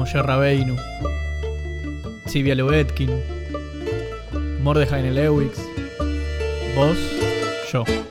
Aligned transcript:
Moshe 0.00 0.22
Rabeinu, 0.22 0.76
Sivia 2.24 2.54
Lubetkin, 2.54 3.10
Mordechai 4.62 5.02
Lewix, 5.02 5.58
vos, 6.74 6.96
yo. 7.70 8.09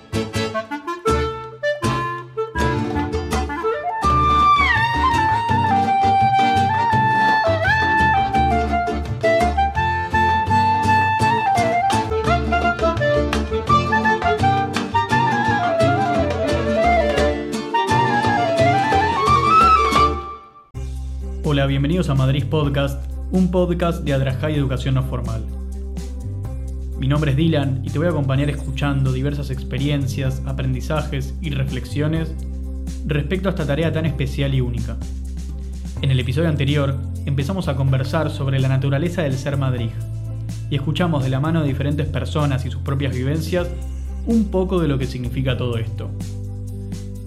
Bienvenidos 21.79 22.09
a 22.09 22.13
Madrid 22.13 22.43
Podcast, 22.43 23.01
un 23.31 23.51
podcast 23.51 24.03
de 24.03 24.11
Adrajá 24.11 24.51
y 24.51 24.55
Educación 24.55 24.95
No 24.95 25.03
Formal. 25.03 25.45
Mi 26.99 27.07
nombre 27.07 27.31
es 27.31 27.37
Dylan 27.37 27.83
y 27.85 27.89
te 27.89 27.97
voy 27.97 28.07
a 28.07 28.09
acompañar 28.09 28.49
escuchando 28.49 29.13
diversas 29.13 29.49
experiencias, 29.49 30.41
aprendizajes 30.45 31.33
y 31.39 31.51
reflexiones 31.51 32.35
respecto 33.05 33.47
a 33.47 33.51
esta 33.51 33.65
tarea 33.65 33.93
tan 33.93 34.05
especial 34.05 34.53
y 34.53 34.59
única. 34.59 34.97
En 36.01 36.11
el 36.11 36.19
episodio 36.19 36.49
anterior 36.49 36.97
empezamos 37.25 37.69
a 37.69 37.77
conversar 37.77 38.29
sobre 38.29 38.59
la 38.59 38.67
naturaleza 38.67 39.21
del 39.21 39.37
ser 39.37 39.55
Madrid 39.55 39.91
y 40.69 40.75
escuchamos 40.75 41.23
de 41.23 41.29
la 41.29 41.39
mano 41.39 41.61
de 41.61 41.69
diferentes 41.69 42.07
personas 42.07 42.65
y 42.65 42.71
sus 42.71 42.81
propias 42.81 43.15
vivencias 43.15 43.69
un 44.27 44.51
poco 44.51 44.81
de 44.81 44.89
lo 44.89 44.99
que 44.99 45.07
significa 45.07 45.55
todo 45.55 45.77
esto. 45.77 46.11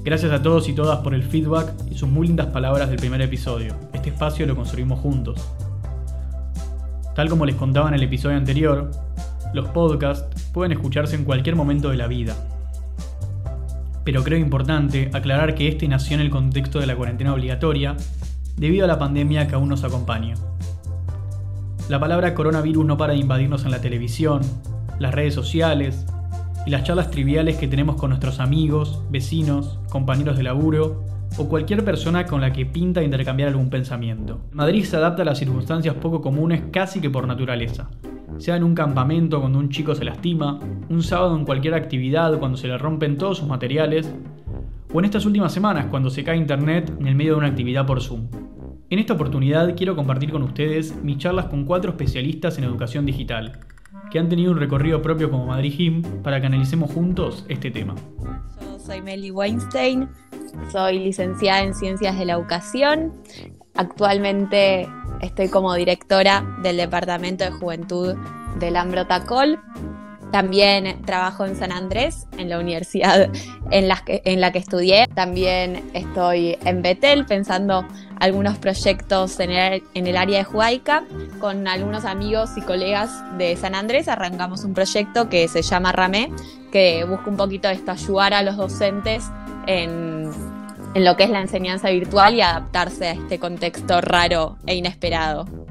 Gracias 0.04 0.32
a 0.32 0.42
todos 0.42 0.68
y 0.68 0.72
todas 0.72 0.98
por 0.98 1.14
el 1.14 1.22
feedback 1.22 1.74
y 1.88 1.94
sus 1.94 2.08
muy 2.08 2.26
lindas 2.26 2.48
palabras 2.48 2.90
del 2.90 2.98
primer 2.98 3.22
episodio. 3.22 3.76
Este 3.92 4.08
espacio 4.08 4.44
lo 4.46 4.56
construimos 4.56 4.98
juntos. 4.98 5.40
Tal 7.14 7.28
como 7.28 7.46
les 7.46 7.54
contaba 7.54 7.86
en 7.86 7.94
el 7.94 8.02
episodio 8.02 8.36
anterior, 8.36 8.90
los 9.54 9.68
podcasts 9.68 10.50
pueden 10.52 10.72
escucharse 10.72 11.14
en 11.14 11.24
cualquier 11.24 11.54
momento 11.54 11.88
de 11.90 11.98
la 11.98 12.08
vida. 12.08 12.34
Pero 14.02 14.24
creo 14.24 14.38
importante 14.38 15.08
aclarar 15.12 15.54
que 15.54 15.68
este 15.68 15.86
nació 15.86 16.16
en 16.16 16.22
el 16.22 16.30
contexto 16.30 16.80
de 16.80 16.86
la 16.86 16.96
cuarentena 16.96 17.32
obligatoria 17.32 17.96
debido 18.56 18.86
a 18.86 18.88
la 18.88 18.98
pandemia 18.98 19.46
que 19.46 19.54
aún 19.54 19.68
nos 19.68 19.84
acompaña. 19.84 20.34
La 21.88 22.00
palabra 22.00 22.34
coronavirus 22.34 22.84
no 22.84 22.96
para 22.96 23.12
de 23.12 23.20
invadirnos 23.20 23.64
en 23.64 23.70
la 23.70 23.80
televisión, 23.80 24.40
las 24.98 25.14
redes 25.14 25.34
sociales, 25.34 26.06
y 26.66 26.70
las 26.70 26.84
charlas 26.84 27.10
triviales 27.10 27.56
que 27.56 27.68
tenemos 27.68 27.96
con 27.96 28.10
nuestros 28.10 28.38
amigos, 28.40 29.02
vecinos, 29.10 29.80
compañeros 29.90 30.36
de 30.36 30.44
laburo 30.44 31.04
o 31.38 31.48
cualquier 31.48 31.84
persona 31.84 32.26
con 32.26 32.40
la 32.40 32.52
que 32.52 32.66
pinta 32.66 33.02
intercambiar 33.02 33.48
algún 33.48 33.70
pensamiento. 33.70 34.40
Madrid 34.52 34.84
se 34.84 34.96
adapta 34.96 35.22
a 35.22 35.24
las 35.24 35.38
circunstancias 35.38 35.94
poco 35.96 36.20
comunes 36.20 36.62
casi 36.70 37.00
que 37.00 37.10
por 37.10 37.26
naturaleza. 37.26 37.90
Sea 38.38 38.56
en 38.56 38.64
un 38.64 38.74
campamento 38.74 39.40
cuando 39.40 39.58
un 39.58 39.70
chico 39.70 39.94
se 39.94 40.04
lastima, 40.04 40.58
un 40.88 41.02
sábado 41.02 41.36
en 41.36 41.44
cualquier 41.44 41.74
actividad 41.74 42.38
cuando 42.38 42.56
se 42.56 42.68
le 42.68 42.78
rompen 42.78 43.18
todos 43.18 43.38
sus 43.38 43.48
materiales, 43.48 44.12
o 44.92 44.98
en 44.98 45.04
estas 45.04 45.26
últimas 45.26 45.52
semanas 45.52 45.86
cuando 45.86 46.10
se 46.10 46.22
cae 46.22 46.36
internet 46.36 46.92
en 46.98 47.06
el 47.06 47.14
medio 47.14 47.32
de 47.32 47.38
una 47.38 47.48
actividad 47.48 47.86
por 47.86 48.00
Zoom. 48.02 48.28
En 48.90 48.98
esta 48.98 49.14
oportunidad 49.14 49.74
quiero 49.74 49.96
compartir 49.96 50.30
con 50.30 50.42
ustedes 50.42 50.94
mis 51.02 51.16
charlas 51.18 51.46
con 51.46 51.64
cuatro 51.64 51.92
especialistas 51.92 52.58
en 52.58 52.64
educación 52.64 53.06
digital, 53.06 53.58
que 54.12 54.18
han 54.18 54.28
tenido 54.28 54.52
un 54.52 54.58
recorrido 54.58 55.00
propio 55.00 55.30
como 55.30 55.46
Madrid 55.46 55.72
Him 55.78 56.02
para 56.22 56.38
que 56.38 56.46
analicemos 56.46 56.92
juntos 56.92 57.46
este 57.48 57.70
tema. 57.70 57.94
Yo 58.60 58.78
soy 58.78 59.00
Meli 59.00 59.30
Weinstein, 59.30 60.06
soy 60.70 60.98
licenciada 60.98 61.62
en 61.62 61.74
Ciencias 61.74 62.18
de 62.18 62.26
la 62.26 62.34
Educación. 62.34 63.14
Actualmente 63.74 64.86
estoy 65.22 65.48
como 65.48 65.72
directora 65.74 66.44
del 66.62 66.76
Departamento 66.76 67.42
de 67.44 67.52
Juventud 67.52 68.14
del 68.60 68.76
Ambrotacol. 68.76 69.58
También 70.32 71.02
trabajo 71.04 71.44
en 71.44 71.56
San 71.56 71.72
Andrés, 71.72 72.26
en 72.38 72.48
la 72.48 72.58
universidad 72.58 73.30
en 73.70 73.86
la, 73.86 73.96
que, 73.96 74.22
en 74.24 74.40
la 74.40 74.50
que 74.50 74.58
estudié. 74.58 75.06
También 75.14 75.90
estoy 75.92 76.56
en 76.64 76.80
Betel 76.80 77.26
pensando 77.26 77.86
algunos 78.18 78.56
proyectos 78.56 79.38
en 79.40 79.50
el, 79.50 79.82
en 79.92 80.06
el 80.06 80.16
área 80.16 80.38
de 80.38 80.44
Juaica. 80.44 81.04
Con 81.38 81.68
algunos 81.68 82.06
amigos 82.06 82.50
y 82.56 82.62
colegas 82.62 83.10
de 83.36 83.54
San 83.56 83.74
Andrés 83.74 84.08
arrancamos 84.08 84.64
un 84.64 84.72
proyecto 84.72 85.28
que 85.28 85.48
se 85.48 85.60
llama 85.60 85.92
RAME, 85.92 86.32
que 86.72 87.04
busca 87.04 87.28
un 87.28 87.36
poquito 87.36 87.68
esto, 87.68 87.90
ayudar 87.90 88.32
a 88.32 88.42
los 88.42 88.56
docentes 88.56 89.24
en, 89.66 90.30
en 90.94 91.04
lo 91.04 91.14
que 91.16 91.24
es 91.24 91.30
la 91.30 91.42
enseñanza 91.42 91.90
virtual 91.90 92.34
y 92.34 92.40
adaptarse 92.40 93.08
a 93.08 93.12
este 93.12 93.38
contexto 93.38 94.00
raro 94.00 94.56
e 94.66 94.76
inesperado. 94.76 95.61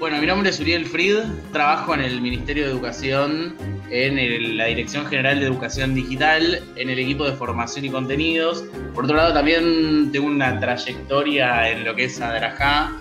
Bueno, 0.00 0.18
mi 0.18 0.26
nombre 0.26 0.48
es 0.48 0.58
Uriel 0.58 0.86
Fried, 0.86 1.18
trabajo 1.52 1.92
en 1.92 2.00
el 2.00 2.22
Ministerio 2.22 2.64
de 2.64 2.70
Educación, 2.70 3.54
en 3.90 4.56
la 4.56 4.64
Dirección 4.64 5.04
General 5.04 5.38
de 5.38 5.44
Educación 5.44 5.94
Digital, 5.94 6.62
en 6.76 6.88
el 6.88 6.98
equipo 6.98 7.26
de 7.26 7.32
formación 7.32 7.84
y 7.84 7.90
contenidos. 7.90 8.64
Por 8.94 9.04
otro 9.04 9.18
lado, 9.18 9.34
también 9.34 10.10
tengo 10.10 10.26
una 10.26 10.58
trayectoria 10.58 11.68
en 11.68 11.84
lo 11.84 11.94
que 11.94 12.04
es 12.04 12.18
Adrajá. 12.18 12.92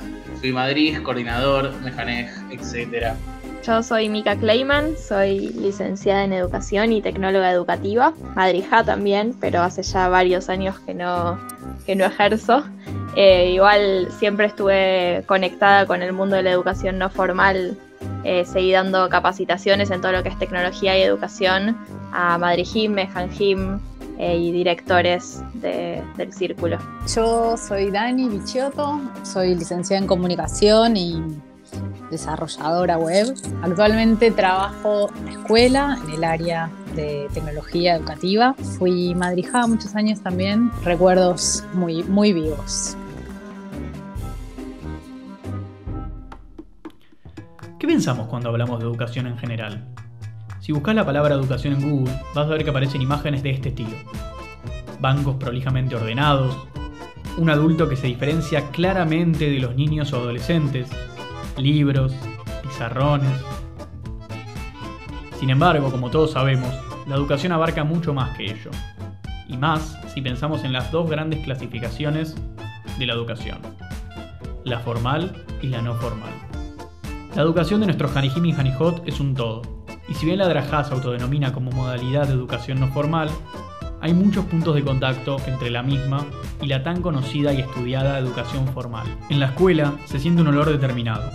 Fui 0.41 0.51
Madrid, 0.51 0.97
coordinador, 1.01 1.73
Mejanej, 1.81 2.27
etc. 2.51 3.13
Yo 3.65 3.81
soy 3.81 4.09
Mika 4.09 4.35
Kleiman, 4.35 4.97
soy 4.97 5.53
licenciada 5.53 6.25
en 6.25 6.33
Educación 6.33 6.91
y 6.91 7.01
Tecnóloga 7.01 7.49
Educativa, 7.49 8.13
madrija 8.35 8.83
también, 8.83 9.33
pero 9.39 9.61
hace 9.61 9.83
ya 9.83 10.09
varios 10.09 10.49
años 10.49 10.77
que 10.81 10.93
no, 10.93 11.39
que 11.85 11.95
no 11.95 12.03
ejerzo. 12.03 12.65
Eh, 13.15 13.51
igual 13.51 14.07
siempre 14.17 14.45
estuve 14.45 15.23
conectada 15.25 15.85
con 15.85 16.01
el 16.01 16.13
mundo 16.13 16.35
de 16.35 16.43
la 16.43 16.51
educación 16.51 16.97
no 16.99 17.09
formal, 17.09 17.77
eh, 18.23 18.45
seguí 18.45 18.71
dando 18.71 19.09
capacitaciones 19.09 19.91
en 19.91 19.99
todo 20.01 20.11
lo 20.11 20.23
que 20.23 20.29
es 20.29 20.37
tecnología 20.39 20.97
y 20.97 21.01
educación 21.01 21.77
a 22.11 22.37
Madrijim, 22.37 22.93
Mejanjim 22.93 23.79
eh, 24.17 24.37
y 24.37 24.51
directores 24.51 25.41
de- 25.55 26.01
del 26.17 26.31
círculo. 26.33 26.77
Yo 27.13 27.55
soy 27.57 27.89
Dani 27.89 28.29
Bichiotto, 28.29 28.99
soy 29.23 29.55
licenciada 29.55 30.01
en 30.01 30.07
comunicación 30.07 30.95
y 30.97 31.21
desarrolladora 32.09 32.97
web. 32.97 33.33
Actualmente 33.61 34.31
trabajo 34.31 35.09
en 35.17 35.25
la 35.25 35.31
escuela, 35.31 35.97
en 36.03 36.09
el 36.11 36.23
área 36.23 36.69
de 36.95 37.27
tecnología 37.33 37.95
educativa. 37.95 38.53
Fui 38.77 39.15
madrijada 39.15 39.67
muchos 39.67 39.95
años 39.95 40.21
también, 40.21 40.71
recuerdos 40.83 41.63
muy, 41.73 42.03
muy 42.03 42.33
vivos. 42.33 42.95
¿Qué 47.79 47.87
pensamos 47.87 48.27
cuando 48.27 48.49
hablamos 48.49 48.79
de 48.79 48.85
educación 48.85 49.27
en 49.27 49.37
general? 49.37 49.87
Si 50.59 50.73
buscas 50.73 50.93
la 50.93 51.05
palabra 51.05 51.35
educación 51.35 51.73
en 51.73 51.89
Google, 51.89 52.13
vas 52.35 52.45
a 52.45 52.49
ver 52.49 52.63
que 52.63 52.69
aparecen 52.69 53.01
imágenes 53.01 53.41
de 53.41 53.51
este 53.51 53.69
estilo. 53.69 53.95
Bancos 54.99 55.37
prolijamente 55.37 55.95
ordenados, 55.95 56.55
un 57.37 57.49
adulto 57.49 57.87
que 57.87 57.95
se 57.95 58.07
diferencia 58.07 58.69
claramente 58.71 59.49
de 59.49 59.59
los 59.59 59.75
niños 59.75 60.11
o 60.11 60.17
adolescentes, 60.17 60.89
libros, 61.59 62.13
pizarrones. 62.63 63.31
Sin 65.39 65.49
embargo, 65.49 65.91
como 65.91 66.09
todos 66.09 66.31
sabemos, 66.31 66.73
la 67.07 67.15
educación 67.15 67.51
abarca 67.51 67.83
mucho 67.83 68.13
más 68.13 68.35
que 68.37 68.45
ello. 68.45 68.71
Y 69.47 69.57
más 69.57 69.97
si 70.13 70.21
pensamos 70.21 70.63
en 70.63 70.73
las 70.73 70.91
dos 70.91 71.09
grandes 71.09 71.43
clasificaciones 71.43 72.35
de 72.97 73.05
la 73.05 73.13
educación. 73.13 73.59
La 74.63 74.79
formal 74.79 75.45
y 75.61 75.67
la 75.67 75.81
no 75.81 75.95
formal. 75.95 76.31
La 77.35 77.41
educación 77.41 77.79
de 77.79 77.87
nuestros 77.87 78.15
Hanijim 78.15 78.45
y 78.45 78.53
Hanijot 78.53 79.07
es 79.07 79.19
un 79.19 79.33
todo, 79.35 79.61
y 80.09 80.15
si 80.15 80.25
bien 80.25 80.39
la 80.39 80.47
Drajá 80.47 80.83
se 80.83 80.93
autodenomina 80.93 81.53
como 81.53 81.71
modalidad 81.71 82.27
de 82.27 82.33
educación 82.33 82.79
no 82.79 82.87
formal, 82.87 83.29
hay 84.01 84.13
muchos 84.13 84.45
puntos 84.45 84.75
de 84.75 84.83
contacto 84.83 85.37
entre 85.45 85.69
la 85.69 85.83
misma 85.83 86.25
y 86.61 86.67
la 86.67 86.83
tan 86.83 87.01
conocida 87.01 87.53
y 87.53 87.61
estudiada 87.61 88.17
educación 88.17 88.67
formal. 88.69 89.05
En 89.29 89.39
la 89.39 89.47
escuela 89.47 89.93
se 90.05 90.19
siente 90.19 90.41
un 90.41 90.47
olor 90.47 90.69
determinado. 90.69 91.29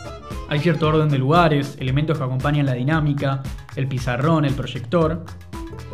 Hay 0.55 0.61
cierto 0.61 0.87
orden 0.87 1.09
de 1.09 1.19
lugares, 1.19 1.77
elementos 1.81 2.17
que 2.17 2.23
acompañan 2.23 2.67
la 2.67 2.75
dinámica, 2.75 3.43
el 3.75 3.89
pizarrón, 3.89 4.45
el 4.45 4.55
proyector. 4.55 5.25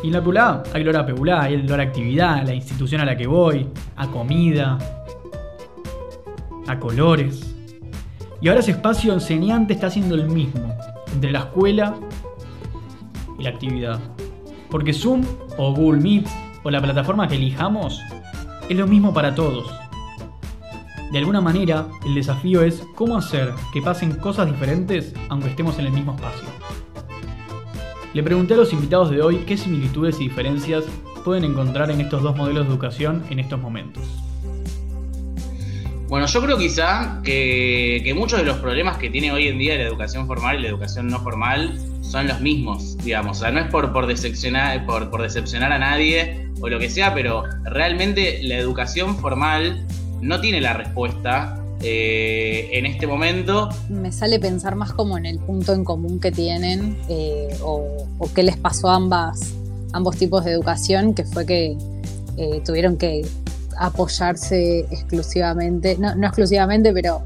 Y 0.03 0.07
en 0.07 0.13
la 0.13 0.23
PULA 0.23 0.61
hay 0.71 0.83
olor 0.83 0.97
a 0.97 1.05
PEULA, 1.07 1.41
hay 1.41 1.55
olor 1.55 1.79
a 1.79 1.83
actividad, 1.83 2.45
la 2.45 2.53
institución 2.53 3.01
a 3.01 3.05
la 3.05 3.17
que 3.17 3.25
voy, 3.25 3.67
a 3.95 4.05
comida, 4.05 4.77
a 6.67 6.77
colores. 6.77 7.55
Y 8.39 8.49
ahora 8.49 8.59
ese 8.59 8.69
espacio 8.69 9.13
enseñante 9.13 9.73
está 9.73 9.89
siendo 9.89 10.13
el 10.13 10.29
mismo 10.29 10.75
entre 11.11 11.31
la 11.31 11.39
escuela 11.39 11.95
y 13.39 13.41
la 13.41 13.49
actividad. 13.49 13.99
Porque 14.69 14.93
Zoom 14.93 15.25
o 15.57 15.73
Google 15.73 16.01
Meet 16.01 16.27
o 16.61 16.69
la 16.69 16.79
plataforma 16.79 17.27
que 17.27 17.33
elijamos 17.33 17.99
es 18.69 18.77
lo 18.77 18.85
mismo 18.85 19.11
para 19.11 19.33
todos. 19.33 19.80
De 21.11 21.17
alguna 21.17 21.41
manera, 21.41 21.89
el 22.05 22.15
desafío 22.15 22.63
es 22.63 22.83
cómo 22.95 23.17
hacer 23.17 23.53
que 23.73 23.81
pasen 23.81 24.13
cosas 24.13 24.49
diferentes 24.49 25.13
aunque 25.27 25.49
estemos 25.49 25.77
en 25.77 25.87
el 25.87 25.91
mismo 25.91 26.15
espacio. 26.15 26.47
Le 28.13 28.23
pregunté 28.23 28.53
a 28.53 28.57
los 28.57 28.71
invitados 28.71 29.09
de 29.09 29.21
hoy 29.21 29.43
qué 29.45 29.57
similitudes 29.57 30.21
y 30.21 30.29
diferencias 30.29 30.85
pueden 31.25 31.43
encontrar 31.43 31.91
en 31.91 31.99
estos 31.99 32.23
dos 32.23 32.37
modelos 32.37 32.65
de 32.65 32.71
educación 32.71 33.25
en 33.29 33.39
estos 33.39 33.59
momentos. 33.59 34.03
Bueno, 36.07 36.27
yo 36.27 36.41
creo 36.41 36.57
quizá 36.57 37.21
que, 37.25 38.09
muchos 38.15 38.39
de 38.39 38.45
los 38.45 38.57
problemas 38.59 38.97
que 38.97 39.09
tiene 39.09 39.33
hoy 39.33 39.49
en 39.49 39.59
día 39.59 39.75
la 39.75 39.83
educación 39.83 40.27
formal 40.27 40.59
y 40.59 40.61
la 40.61 40.69
educación 40.69 41.07
no 41.07 41.19
formal 41.19 41.77
son 42.01 42.27
los 42.27 42.39
mismos, 42.39 42.97
digamos. 42.97 43.37
O 43.37 43.41
sea, 43.41 43.51
no 43.51 43.59
es 43.59 43.67
por, 43.67 44.07
decepcionar, 44.07 44.85
por, 44.85 45.09
por 45.09 45.21
decepcionar 45.21 45.73
a 45.73 45.79
nadie 45.79 46.49
o 46.61 46.69
lo 46.69 46.79
que 46.79 46.89
sea, 46.89 47.13
pero 47.13 47.43
realmente 47.63 48.39
la 48.43 48.55
educación 48.55 49.17
formal 49.17 49.85
no 50.21 50.39
tiene 50.39 50.61
la 50.61 50.73
respuesta 50.73 51.61
eh, 51.81 52.69
en 52.73 52.85
este 52.85 53.07
momento. 53.07 53.69
Me 53.89 54.11
sale 54.11 54.39
pensar 54.39 54.75
más 54.75 54.93
como 54.93 55.17
en 55.17 55.25
el 55.25 55.39
punto 55.39 55.73
en 55.73 55.83
común 55.83 56.19
que 56.19 56.31
tienen 56.31 56.97
eh, 57.09 57.57
o, 57.63 58.07
qué 58.35 58.43
les 58.43 58.57
pasó 58.57 58.89
a 58.89 58.95
ambas, 58.95 59.53
ambos 59.93 60.17
tipos 60.17 60.45
de 60.45 60.51
educación, 60.51 61.15
que 61.15 61.25
fue 61.25 61.45
que 61.45 61.75
eh, 62.37 62.61
tuvieron 62.63 62.97
que 62.97 63.25
apoyarse 63.79 64.81
exclusivamente, 64.91 65.97
no, 65.97 66.13
no 66.13 66.27
exclusivamente, 66.27 66.93
pero, 66.93 67.23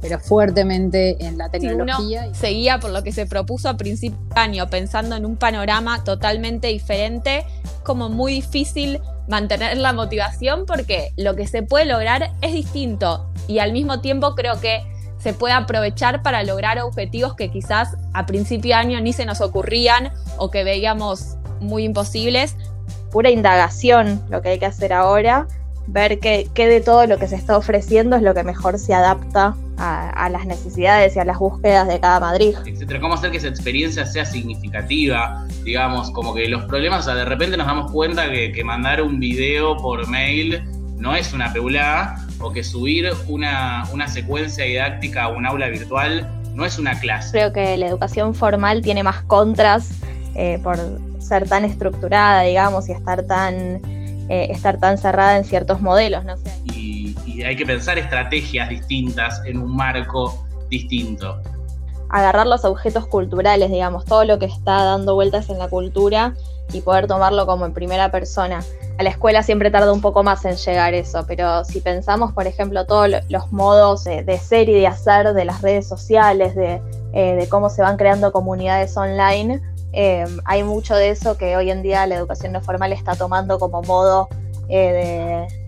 pero 0.00 0.18
fuertemente 0.18 1.22
en 1.22 1.36
la 1.36 1.50
tecnología. 1.50 2.32
seguía 2.34 2.80
por 2.80 2.90
lo 2.92 3.02
que 3.02 3.12
se 3.12 3.26
propuso 3.26 3.68
a 3.68 3.76
principio 3.76 4.18
de 4.34 4.40
año, 4.40 4.70
pensando 4.70 5.16
en 5.16 5.26
un 5.26 5.36
panorama 5.36 6.02
totalmente 6.02 6.68
diferente, 6.68 7.44
como 7.84 8.08
muy 8.08 8.32
difícil 8.32 9.00
mantener 9.28 9.76
la 9.76 9.92
motivación 9.92 10.64
porque 10.66 11.12
lo 11.16 11.36
que 11.36 11.46
se 11.46 11.62
puede 11.62 11.84
lograr 11.84 12.32
es 12.40 12.52
distinto 12.52 13.30
y 13.46 13.60
al 13.60 13.72
mismo 13.72 14.00
tiempo 14.00 14.34
creo 14.34 14.60
que 14.60 14.82
se 15.18 15.32
puede 15.32 15.54
aprovechar 15.54 16.22
para 16.22 16.42
lograr 16.42 16.78
objetivos 16.80 17.34
que 17.34 17.50
quizás 17.50 17.96
a 18.14 18.26
principio 18.26 18.70
de 18.70 18.74
año 18.74 19.00
ni 19.00 19.12
se 19.12 19.26
nos 19.26 19.40
ocurrían 19.40 20.12
o 20.36 20.50
que 20.50 20.64
veíamos 20.64 21.36
muy 21.60 21.84
imposibles. 21.84 22.56
Pura 23.10 23.30
indagación 23.30 24.22
lo 24.30 24.42
que 24.42 24.50
hay 24.50 24.58
que 24.58 24.66
hacer 24.66 24.92
ahora 24.92 25.46
ver 25.88 26.20
qué, 26.20 26.48
de 26.54 26.80
todo 26.80 27.06
lo 27.06 27.18
que 27.18 27.26
se 27.26 27.36
está 27.36 27.56
ofreciendo 27.56 28.16
es 28.16 28.22
lo 28.22 28.34
que 28.34 28.44
mejor 28.44 28.78
se 28.78 28.94
adapta 28.94 29.56
a, 29.78 30.28
las 30.30 30.46
necesidades 30.46 31.16
y 31.16 31.18
a 31.18 31.24
las 31.24 31.38
búsquedas 31.38 31.88
de 31.88 32.00
cada 32.00 32.20
Madrid. 32.20 32.54
Etcétera. 32.66 33.00
¿Cómo 33.00 33.14
hacer 33.14 33.30
que 33.30 33.38
esa 33.38 33.48
experiencia 33.48 34.04
sea 34.06 34.24
significativa? 34.24 35.46
Digamos, 35.64 36.10
como 36.10 36.34
que 36.34 36.48
los 36.48 36.64
problemas, 36.64 37.00
o 37.00 37.02
sea, 37.04 37.14
de 37.14 37.24
repente 37.24 37.56
nos 37.56 37.66
damos 37.66 37.90
cuenta 37.92 38.30
que, 38.30 38.62
mandar 38.64 39.00
un 39.02 39.18
video 39.18 39.76
por 39.76 40.06
mail 40.08 40.62
no 40.96 41.14
es 41.14 41.32
una 41.32 41.52
peulá, 41.52 42.16
o 42.40 42.52
que 42.52 42.62
subir 42.62 43.10
una, 43.28 43.84
secuencia 44.08 44.64
didáctica 44.64 45.24
a 45.24 45.28
un 45.28 45.46
aula 45.46 45.68
virtual 45.68 46.28
no 46.54 46.64
es 46.64 46.78
una 46.78 46.98
clase. 46.98 47.30
Creo 47.30 47.52
que 47.52 47.76
la 47.76 47.86
educación 47.86 48.34
formal 48.34 48.82
tiene 48.82 49.02
más 49.02 49.22
contras 49.22 49.90
eh, 50.34 50.58
por 50.62 50.76
ser 51.20 51.48
tan 51.48 51.64
estructurada, 51.64 52.42
digamos, 52.42 52.88
y 52.88 52.92
estar 52.92 53.22
tan 53.24 53.80
eh, 54.28 54.48
estar 54.50 54.78
tan 54.78 54.98
cerrada 54.98 55.38
en 55.38 55.44
ciertos 55.44 55.80
modelos. 55.80 56.24
¿no? 56.24 56.34
Y, 56.64 56.87
hay 57.42 57.56
que 57.56 57.66
pensar 57.66 57.98
estrategias 57.98 58.68
distintas 58.68 59.42
en 59.44 59.58
un 59.58 59.74
marco 59.74 60.46
distinto. 60.68 61.40
Agarrar 62.10 62.46
los 62.46 62.64
objetos 62.64 63.06
culturales, 63.06 63.70
digamos, 63.70 64.04
todo 64.04 64.24
lo 64.24 64.38
que 64.38 64.46
está 64.46 64.84
dando 64.84 65.14
vueltas 65.14 65.50
en 65.50 65.58
la 65.58 65.68
cultura 65.68 66.34
y 66.72 66.80
poder 66.80 67.06
tomarlo 67.06 67.46
como 67.46 67.66
en 67.66 67.72
primera 67.72 68.10
persona. 68.10 68.62
A 68.98 69.02
la 69.02 69.10
escuela 69.10 69.42
siempre 69.42 69.70
tarda 69.70 69.92
un 69.92 70.00
poco 70.00 70.22
más 70.22 70.44
en 70.44 70.56
llegar 70.56 70.94
eso, 70.94 71.24
pero 71.26 71.64
si 71.64 71.80
pensamos, 71.80 72.32
por 72.32 72.46
ejemplo, 72.46 72.86
todos 72.86 73.08
los 73.28 73.52
modos 73.52 74.04
de, 74.04 74.38
ser 74.38 74.68
y 74.68 74.74
de 74.74 74.86
hacer 74.86 75.34
de 75.34 75.44
las 75.44 75.60
redes 75.62 75.86
sociales, 75.86 76.54
de, 76.54 76.80
eh, 77.12 77.46
cómo 77.50 77.70
se 77.70 77.82
van 77.82 77.96
creando 77.96 78.32
comunidades 78.32 78.96
online, 78.96 79.60
Em, 79.92 80.38
hay 80.44 80.62
mucho 80.64 80.94
de 80.94 81.10
eso 81.10 81.38
que 81.38 81.56
hoy 81.56 81.70
en 81.70 81.82
día 81.82 82.06
la 82.06 82.16
educación 82.16 82.52
no 82.52 82.60
formal 82.60 82.92
está 82.92 83.16
tomando 83.16 83.58
como 83.58 83.82
modo 83.82 84.28
eh, 84.68 84.92
de, 84.92 85.67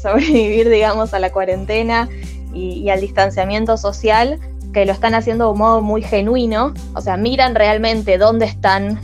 sobrevivir, 0.00 0.68
digamos, 0.70 1.14
a 1.14 1.18
la 1.18 1.30
cuarentena 1.30 2.08
y, 2.52 2.88
al 2.90 3.00
distanciamiento 3.00 3.76
social, 3.76 4.38
que 4.72 4.84
lo 4.84 4.92
están 4.92 5.14
haciendo 5.14 5.46
de 5.46 5.52
un 5.52 5.58
modo 5.58 5.80
muy 5.80 6.02
genuino, 6.02 6.74
o 6.94 7.00
sea, 7.00 7.16
miran 7.16 7.54
realmente 7.54 8.18
dónde 8.18 8.46
están 8.46 9.00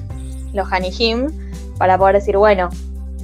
los 0.53 0.71
Hanijim 0.73 1.29
para 1.79 1.99
poder 1.99 2.17
decir, 2.17 2.37
bueno, 2.37 2.69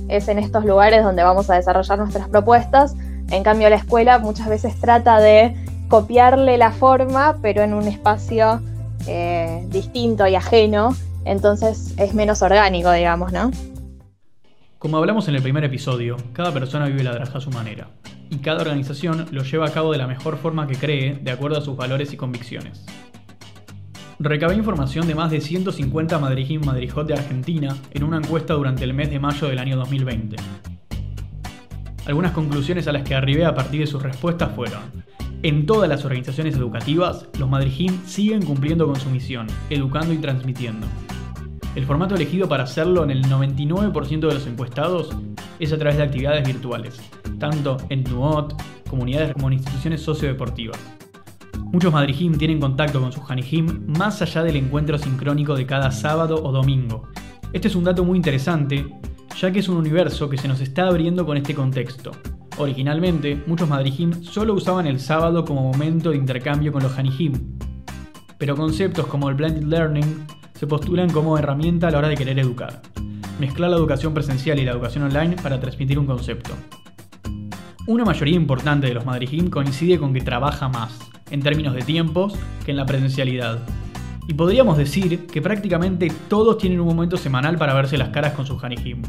es 0.09 0.29
en 0.29 0.39
estos 0.39 0.65
lugares 0.65 1.05
donde 1.05 1.23
vamos 1.23 1.51
a 1.51 1.55
desarrollar 1.55 1.99
nuestras 1.99 2.29
propuestas. 2.29 2.95
En 3.31 3.45
cambio, 3.45 3.71
la 3.71 3.77
escuela 3.77 4.19
muchas 4.19 4.49
veces 4.49 4.75
trata 4.81 5.21
de 5.21 5.55
copiarle 5.89 6.59
la 6.59 6.73
forma, 6.73 7.39
pero 7.43 7.63
en 7.63 7.75
un 7.75 7.87
espacio 7.87 8.61
eh, 9.07 9.65
distinto 9.69 10.27
y 10.27 10.35
ajeno, 10.35 10.97
entonces 11.25 11.95
es 11.97 12.15
menos 12.15 12.43
orgánico, 12.43 12.91
digamos, 12.91 13.33
¿no? 13.33 13.51
Como 14.81 14.97
hablamos 14.97 15.29
en 15.29 15.35
el 15.35 15.43
primer 15.43 15.63
episodio, 15.63 16.17
cada 16.33 16.55
persona 16.55 16.87
vive 16.87 17.05
la 17.05 17.13
draja 17.13 17.37
a 17.37 17.41
su 17.43 17.51
manera, 17.51 17.91
y 18.31 18.39
cada 18.39 18.63
organización 18.63 19.27
lo 19.31 19.43
lleva 19.43 19.67
a 19.67 19.73
cabo 19.73 19.93
de 19.93 19.99
la 19.99 20.07
mejor 20.07 20.39
forma 20.39 20.67
que 20.67 20.75
cree, 20.75 21.21
de 21.23 21.31
acuerdo 21.31 21.59
a 21.59 21.61
sus 21.61 21.77
valores 21.77 22.15
y 22.15 22.17
convicciones. 22.17 22.87
Recabé 24.19 24.55
información 24.55 25.07
de 25.07 25.15
más 25.15 25.31
de 25.31 25.43
150 25.43 26.19
Madrijim 26.19 26.65
Madrijot 26.65 27.07
de 27.07 27.13
Argentina 27.13 27.77
en 27.91 28.05
una 28.05 28.17
encuesta 28.17 28.55
durante 28.55 28.85
el 28.85 28.95
mes 28.95 29.11
de 29.11 29.19
mayo 29.19 29.49
del 29.49 29.59
año 29.59 29.77
2020. 29.77 30.37
Algunas 32.07 32.33
conclusiones 32.33 32.89
a 32.89 32.93
las 32.93 33.03
que 33.03 33.15
arribé 33.15 33.45
a 33.45 33.55
partir 33.55 33.81
de 33.81 33.87
sus 33.87 34.03
respuestas 34.03 34.55
fueron 34.55 34.81
en 35.43 35.67
todas 35.67 35.91
las 35.91 36.07
organizaciones 36.07 36.57
educativas, 36.57 37.29
los 37.39 37.51
Madrijim 37.51 37.99
siguen 38.07 38.43
cumpliendo 38.43 38.87
con 38.87 38.97
su 38.97 39.11
misión, 39.11 39.47
educando 39.69 40.15
y 40.15 40.19
transmitiendo. 40.19 40.87
El 41.75 41.87
formato 41.87 42.15
elegido 42.15 42.49
para 42.49 42.65
hacerlo 42.65 43.05
en 43.05 43.11
el 43.11 43.25
99% 43.25 44.21
de 44.21 44.35
los 44.35 44.47
encuestados 44.47 45.11
es 45.59 45.73
a 45.73 45.79
través 45.79 45.99
de 45.99 46.05
actividades 46.05 46.47
virtuales, 46.47 47.01
tanto 47.39 47.77
en 47.89 48.05
Nuot, 48.05 48.61
comunidades 48.89 49.33
como 49.33 49.49
en 49.49 49.55
instituciones 49.55 50.03
sociodeportivas. 50.03 50.79
Muchos 51.73 51.93
Madrijim 51.93 52.37
tienen 52.37 52.61
contacto 52.61 53.01
con 53.01 53.13
sus 53.13 53.31
Hanijim 53.31 53.87
más 53.87 54.21
allá 54.23 54.43
del 54.43 54.57
encuentro 54.57 54.99
sincrónico 54.99 55.55
de 55.55 55.67
cada 55.67 55.93
sábado 55.93 56.43
o 56.43 56.51
domingo. 56.51 57.09
Este 57.53 57.69
es 57.69 57.77
un 57.77 57.85
dato 57.85 58.05
muy 58.05 58.17
interesante, 58.17 58.87
ya 59.39 59.53
que 59.53 59.61
es 59.61 59.69
un 59.69 59.77
universo 59.77 60.29
que 60.29 60.39
se 60.39 60.49
nos 60.49 60.61
está 60.61 60.89
abriendo 60.89 61.25
con 61.25 61.37
este 61.37 61.55
contexto, 61.55 62.13
Originalmente, 62.61 63.43
muchos 63.47 63.71
madrijim 63.71 64.23
solo 64.23 64.53
usaban 64.53 64.87
el 64.87 65.01
sábado 65.01 65.47
como 65.47 65.63
momento 65.63 66.11
de 66.11 66.19
intercambio 66.19 66.73
con 66.73 66.83
los 66.83 66.99
hanijim, 66.99 67.33
pero 68.37 68.55
conceptos 68.55 69.07
como 69.07 69.31
el 69.31 69.35
blended 69.35 69.63
learning 69.63 70.27
se 70.61 70.67
postulan 70.67 71.09
como 71.09 71.39
herramienta 71.39 71.89
a 71.89 71.91
la 71.91 71.97
hora 71.97 72.09
de 72.09 72.19
querer 72.19 72.39
educar. 72.39 72.83
Mezclar 73.39 73.71
la 73.71 73.79
educación 73.79 74.13
presencial 74.13 74.59
y 74.59 74.67
la 74.67 74.73
educación 74.73 75.05
online 75.05 75.37
para 75.43 75.59
transmitir 75.59 75.99
un 75.99 76.05
concepto. 76.05 76.53
Una 77.87 78.05
mayoría 78.05 78.37
importante 78.37 78.87
de 78.87 78.93
los 78.93 79.07
madrijim 79.07 79.49
coincide 79.49 79.99
con 79.99 80.13
que 80.13 80.21
trabaja 80.21 80.69
más, 80.69 80.99
en 81.31 81.41
términos 81.41 81.75
de 81.75 81.81
tiempos, 81.81 82.35
que 82.63 82.73
en 82.73 82.77
la 82.77 82.85
presencialidad. 82.85 83.61
Y 84.29 84.35
podríamos 84.35 84.77
decir 84.77 85.27
que 85.29 85.41
prácticamente 85.41 86.13
todos 86.29 86.59
tienen 86.59 86.81
un 86.81 86.89
momento 86.89 87.17
semanal 87.17 87.57
para 87.57 87.73
verse 87.73 87.97
las 87.97 88.11
caras 88.11 88.35
con 88.35 88.45
sus 88.45 88.63
hanijim. 88.63 89.01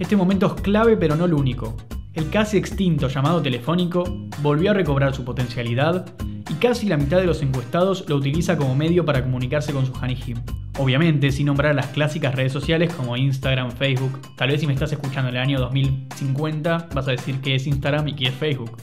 Este 0.00 0.16
momento 0.16 0.46
es 0.56 0.60
clave 0.60 0.96
pero 0.96 1.14
no 1.14 1.26
el 1.26 1.34
único, 1.34 1.76
el 2.14 2.30
casi 2.30 2.56
extinto 2.56 3.06
llamado 3.06 3.40
telefónico 3.42 4.02
volvió 4.42 4.72
a 4.72 4.74
recobrar 4.74 5.14
su 5.14 5.24
potencialidad 5.24 6.04
y 6.48 6.54
casi 6.54 6.86
la 6.86 6.96
mitad 6.96 7.18
de 7.18 7.26
los 7.26 7.42
encuestados 7.42 8.04
lo 8.08 8.16
utiliza 8.16 8.56
como 8.56 8.74
medio 8.74 9.04
para 9.04 9.22
comunicarse 9.22 9.72
con 9.72 9.86
su 9.86 9.92
Hanijim. 10.00 10.38
Obviamente, 10.78 11.32
sin 11.32 11.46
nombrar 11.46 11.74
las 11.74 11.86
clásicas 11.88 12.34
redes 12.34 12.52
sociales 12.52 12.92
como 12.92 13.16
Instagram, 13.16 13.72
Facebook. 13.72 14.20
Tal 14.36 14.50
vez 14.50 14.60
si 14.60 14.66
me 14.66 14.74
estás 14.74 14.92
escuchando 14.92 15.30
en 15.30 15.36
el 15.36 15.42
año 15.42 15.58
2050 15.58 16.88
vas 16.94 17.08
a 17.08 17.12
decir 17.12 17.40
qué 17.40 17.54
es 17.54 17.66
Instagram 17.66 18.08
y 18.08 18.14
qué 18.14 18.26
es 18.26 18.34
Facebook. 18.34 18.76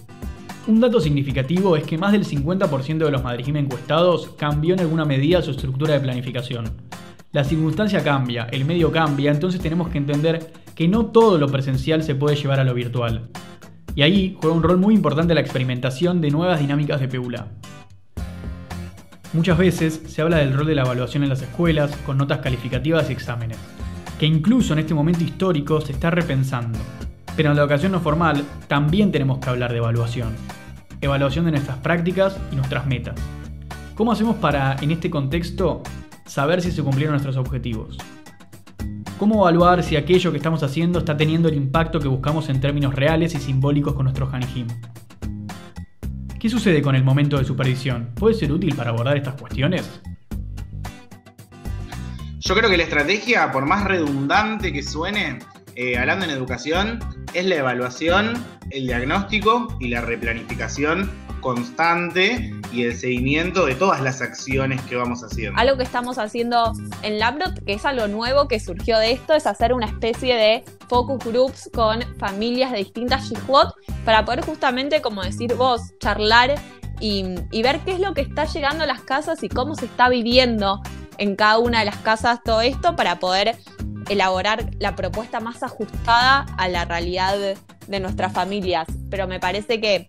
Un 0.66 0.80
dato 0.80 1.00
significativo 1.00 1.76
es 1.76 1.84
que 1.84 1.98
más 1.98 2.14
del 2.14 2.26
50% 2.26 2.98
de 2.98 3.12
los 3.12 3.24
madrijim 3.24 3.58
encuestados 3.58 4.32
cambió 4.38 4.74
en 4.74 4.80
alguna 4.80 5.06
medida 5.06 5.42
su 5.42 5.52
estructura 5.52 5.94
de 5.94 6.00
planificación. 6.00 6.72
La 7.34 7.44
circunstancia 7.44 8.04
cambia, 8.04 8.48
el 8.52 8.64
medio 8.64 8.92
cambia, 8.92 9.32
entonces 9.32 9.60
tenemos 9.60 9.90
que 9.90 9.98
entender 9.98 10.54
que 10.76 10.88
no 10.88 11.08
todo 11.08 11.38
lo 11.38 11.48
presencial 11.48 12.04
se 12.04 12.16
puede 12.16 12.36
llevar 12.36 12.60
a 12.60 12.64
lo 12.64 12.74
virtual. 12.74 13.30
Y 13.96 14.02
ahí 14.02 14.36
juega 14.40 14.56
un 14.56 14.64
rol 14.64 14.78
muy 14.78 14.96
importante 14.96 15.34
la 15.34 15.42
experimentación 15.42 16.20
de 16.20 16.32
nuevas 16.32 16.60
dinámicas 16.60 17.00
de 17.00 17.08
PEULA. 17.08 17.48
Muchas 19.34 19.58
veces 19.58 20.02
se 20.08 20.22
habla 20.22 20.38
del 20.38 20.54
rol 20.54 20.68
de 20.68 20.76
la 20.76 20.84
evaluación 20.84 21.24
en 21.24 21.30
las 21.30 21.42
escuelas, 21.42 21.96
con 22.06 22.18
notas 22.18 22.40
calificativas 22.40 23.10
y 23.10 23.14
exámenes, 23.14 23.58
que 24.20 24.26
incluso 24.26 24.74
en 24.74 24.80
este 24.80 24.94
momento 24.94 25.24
histórico 25.24 25.82
se 25.82 25.92
está 25.92 26.12
repensando. 26.12 26.80
Pero 27.36 27.50
en 27.50 27.56
la 27.56 27.64
educación 27.64 27.92
no 27.92 28.00
formal 28.00 28.44
también 28.68 29.12
tenemos 29.12 29.40
que 29.40 29.50
hablar 29.50 29.72
de 29.72 29.80
evaluación. 29.80 30.36
Evaluación 31.02 31.46
de 31.46 31.52
nuestras 31.52 31.78
prácticas 31.78 32.38
y 32.52 32.56
nuestras 32.56 32.86
metas. 32.86 33.16
¿Cómo 33.96 34.12
hacemos 34.12 34.36
para, 34.38 34.76
en 34.82 34.92
este 34.92 35.10
contexto, 35.10 35.82
saber 36.26 36.62
si 36.62 36.72
se 36.72 36.84
cumplieron 36.84 37.14
nuestros 37.14 37.38
objetivos? 37.38 37.98
¿Cómo 39.18 39.42
evaluar 39.42 39.84
si 39.84 39.96
aquello 39.96 40.32
que 40.32 40.38
estamos 40.38 40.64
haciendo 40.64 41.00
está 41.00 41.16
teniendo 41.16 41.48
el 41.48 41.56
impacto 41.56 42.00
que 42.00 42.08
buscamos 42.08 42.50
en 42.50 42.60
términos 42.60 42.96
reales 42.96 43.36
y 43.36 43.40
simbólicos 43.40 43.94
con 43.94 44.06
nuestro 44.06 44.28
Hanijim? 44.32 44.68
¿Qué 46.40 46.50
sucede 46.50 46.82
con 46.82 46.96
el 46.96 47.04
momento 47.04 47.38
de 47.38 47.46
supervisión? 47.46 48.12
¿Puede 48.16 48.36
ser 48.36 48.52
útil 48.52 48.76
para 48.76 48.90
abordar 48.90 49.16
estas 49.16 49.40
cuestiones? 49.40 50.02
Yo 52.40 52.56
creo 52.56 52.70
que 52.70 52.76
la 52.76 52.84
estrategia, 52.84 53.52
por 53.52 53.66
más 53.66 53.86
redundante 53.86 54.74
que 54.74 54.84
suene, 54.84 55.40
eh, 55.76 55.98
hablando 55.98 56.26
en 56.26 56.32
educación, 56.32 57.00
es 57.34 57.46
la 57.46 57.56
evaluación, 57.56 58.34
el 58.72 58.88
diagnóstico 58.88 59.78
y 59.80 59.88
la 59.88 60.02
replanificación 60.02 61.10
constante 61.44 62.52
y 62.72 62.86
el 62.86 62.96
seguimiento 62.96 63.66
de 63.66 63.76
todas 63.76 64.02
las 64.02 64.22
acciones 64.22 64.82
que 64.84 64.96
vamos 64.96 65.24
haciendo. 65.24 65.60
Algo 65.60 65.78
que 65.78 65.84
estamos 65.84 66.18
haciendo 66.18 66.74
en 67.04 67.20
Lambrot, 67.20 67.64
que 67.66 67.74
es 67.74 67.86
algo 67.86 68.08
nuevo 68.08 68.48
que 68.48 68.60
surgió 68.60 68.98
de 68.98 69.12
esto, 69.12 69.36
es 69.36 69.46
hacer 69.46 69.74
una 69.74 69.86
especie 69.86 70.36
de 70.36 70.64
focus 70.88 71.24
groups 71.24 71.70
con 71.74 72.02
familias 72.18 72.72
de 72.72 72.80
distintas 72.80 73.30
Shihwot 73.30 73.76
para 74.06 74.26
poder 74.26 74.42
justamente, 74.44 75.02
como 75.02 75.22
decir 75.22 75.54
vos, 75.54 75.82
charlar 76.00 76.56
y, 77.00 77.26
y 77.52 77.62
ver 77.62 77.82
qué 77.82 77.92
es 77.92 78.00
lo 78.00 78.14
que 78.14 78.22
está 78.22 78.46
llegando 78.46 78.86
a 78.86 78.88
las 78.88 79.02
casas 79.02 79.44
y 79.44 79.50
cómo 79.50 79.76
se 79.76 79.86
está 79.86 80.10
viviendo 80.10 80.82
en 81.18 81.36
cada 81.36 81.60
una 81.60 81.80
de 81.80 81.86
las 81.86 81.98
casas 81.98 82.40
todo 82.44 82.62
esto 82.62 82.96
para 82.96 83.20
poder 83.20 83.58
elaborar 84.10 84.72
la 84.80 84.96
propuesta 84.96 85.40
más 85.40 85.62
ajustada 85.62 86.46
a 86.58 86.68
la 86.70 86.86
realidad 86.86 87.36
de 87.88 88.00
nuestras 88.00 88.34
familias. 88.34 88.88
Pero 89.10 89.28
me 89.28 89.40
parece 89.40 89.80
que 89.80 90.08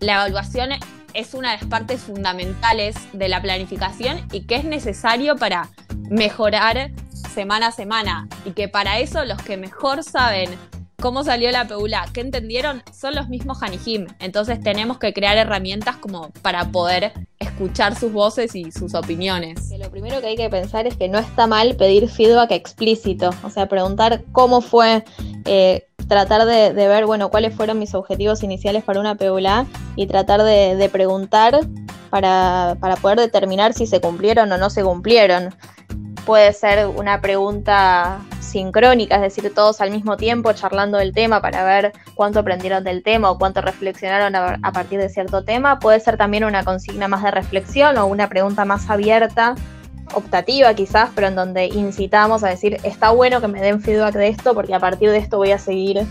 la 0.00 0.14
evaluación 0.14 0.70
es 1.14 1.34
una 1.34 1.52
de 1.52 1.58
las 1.58 1.66
partes 1.66 2.00
fundamentales 2.02 2.96
de 3.12 3.28
la 3.28 3.40
planificación 3.40 4.26
y 4.32 4.42
que 4.42 4.56
es 4.56 4.64
necesario 4.64 5.36
para 5.36 5.68
mejorar 6.10 6.90
semana 7.34 7.68
a 7.68 7.72
semana 7.72 8.28
y 8.44 8.52
que 8.52 8.68
para 8.68 8.98
eso 8.98 9.24
los 9.24 9.42
que 9.42 9.56
mejor 9.56 10.04
saben 10.04 10.50
cómo 11.00 11.22
salió 11.22 11.52
la 11.52 11.68
peula, 11.68 12.06
qué 12.12 12.20
entendieron, 12.20 12.82
son 12.92 13.14
los 13.14 13.28
mismos 13.28 13.62
Hanijim. 13.62 14.08
Entonces 14.18 14.60
tenemos 14.60 14.98
que 14.98 15.12
crear 15.12 15.36
herramientas 15.36 15.96
como 15.96 16.30
para 16.42 16.72
poder 16.72 17.12
escuchar 17.38 17.94
sus 17.96 18.12
voces 18.12 18.56
y 18.56 18.72
sus 18.72 18.94
opiniones. 18.94 19.70
lo 19.78 19.90
primero 19.90 20.20
que 20.20 20.28
hay 20.28 20.36
que 20.36 20.48
pensar 20.48 20.86
es 20.88 20.96
que 20.96 21.08
no 21.08 21.18
está 21.18 21.46
mal 21.46 21.76
pedir 21.76 22.08
feedback 22.08 22.50
explícito, 22.50 23.30
o 23.44 23.50
sea, 23.50 23.68
preguntar 23.68 24.24
cómo 24.32 24.60
fue, 24.60 25.04
eh, 25.44 25.87
tratar 26.08 26.44
de, 26.46 26.72
ver, 26.72 27.06
bueno, 27.06 27.28
cuáles 27.28 27.54
fueron 27.54 27.78
mis 27.78 27.94
objetivos 27.94 28.42
iniciales 28.42 28.82
para 28.82 29.00
una 29.00 29.14
PULA 29.14 29.66
y 29.94 30.06
tratar 30.06 30.42
de, 30.42 30.88
preguntar 30.90 31.60
para, 32.10 32.76
para 32.80 32.96
poder 32.96 33.18
determinar 33.18 33.74
si 33.74 33.86
se 33.86 34.00
cumplieron 34.00 34.50
o 34.50 34.58
no 34.58 34.70
se 34.70 34.82
cumplieron. 34.82 35.54
Puede 36.24 36.52
ser 36.52 36.86
una 36.86 37.20
pregunta 37.20 38.20
sincrónica, 38.48 39.16
es 39.16 39.22
decir, 39.22 39.52
todos 39.54 39.80
al 39.80 39.90
mismo 39.90 40.16
tiempo 40.16 40.52
charlando 40.52 40.98
del 40.98 41.12
tema 41.12 41.40
para 41.40 41.64
ver 41.64 41.92
cuánto 42.14 42.40
aprendieron 42.40 42.82
del 42.82 43.02
tema 43.02 43.30
o 43.30 43.38
cuánto 43.38 43.60
reflexionaron 43.60 44.34
a, 44.34 44.72
partir 44.72 44.98
de 44.98 45.08
cierto 45.08 45.44
tema. 45.44 45.78
Puede 45.78 46.00
ser 46.00 46.16
también 46.16 46.44
una 46.44 46.64
consigna 46.64 47.08
más 47.08 47.22
de 47.22 47.30
reflexión 47.30 47.98
o 47.98 48.06
una 48.06 48.28
pregunta 48.28 48.64
más 48.64 48.88
abierta 48.90 49.54
optativa 50.14 50.74
quizás, 50.74 51.10
pero 51.14 51.28
en 51.28 51.36
donde 51.36 51.66
incitamos 51.66 52.44
a 52.44 52.48
decir, 52.48 52.78
está 52.82 53.10
bueno 53.10 53.40
que 53.40 53.48
me 53.48 53.60
den 53.60 53.80
feedback 53.80 54.14
de 54.14 54.28
esto 54.28 54.54
porque 54.54 54.74
a 54.74 54.80
partir 54.80 55.10
de 55.10 55.18
esto 55.18 55.36
voy 55.36 55.52
a 55.52 55.58
seguir 55.58 56.06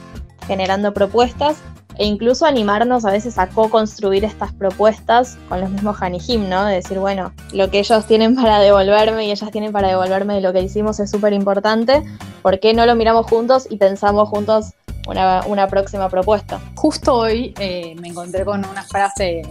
generando 0.48 0.94
propuestas 0.94 1.58
e 1.98 2.06
incluso 2.06 2.46
animarnos 2.46 3.06
a 3.06 3.12
veces 3.12 3.38
a 3.38 3.48
co-construir 3.48 4.24
estas 4.24 4.54
propuestas 4.54 5.38
con 5.50 5.62
los 5.62 5.70
mismos 5.70 6.02
Hanijim, 6.02 6.48
¿no? 6.48 6.66
De 6.66 6.76
decir, 6.76 7.00
bueno, 7.00 7.34
lo 7.54 7.70
que 7.70 7.80
ellos 7.80 8.06
tienen 8.06 8.36
para 8.36 8.60
devolverme 8.60 9.26
y 9.26 9.32
ellas 9.32 9.52
tienen 9.52 9.72
para 9.72 9.88
devolverme 9.88 10.36
de 10.36 10.42
lo 10.42 10.54
que 10.54 10.62
hicimos 10.62 11.00
es 11.00 11.10
súper 11.10 11.34
importante, 11.34 12.04
¿por 12.42 12.60
qué 12.60 12.74
no 12.74 12.86
lo 12.86 12.96
miramos 12.96 13.26
juntos 13.26 13.68
y 13.70 13.78
pensamos 13.78 14.30
juntos 14.30 14.74
una, 15.08 15.68
próxima 15.68 16.10
propuesta? 16.10 16.60
Justo 16.76 17.16
hoy 17.16 17.54
eh, 17.60 17.96
me 18.00 18.10
encontré 18.10 18.46
con 18.46 18.64
una 18.66 18.84
frase 18.84 19.42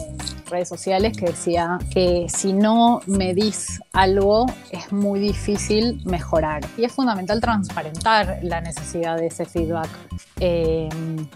redes 0.49 0.69
sociales 0.69 1.17
que 1.17 1.27
decía 1.27 1.79
que 1.93 2.27
si 2.29 2.53
no 2.53 3.01
medís 3.07 3.81
algo 3.93 4.47
es 4.71 4.93
muy 4.93 5.21
difícil 5.21 6.01
mejorar. 6.05 6.63
Y 6.77 6.85
es 6.85 6.93
fundamental 6.93 7.41
transparentar 7.41 8.39
la 8.43 8.61
necesidad 8.61 9.17
de 9.17 9.27
ese 9.27 9.45
feedback, 9.45 9.89
eh, 10.41 10.89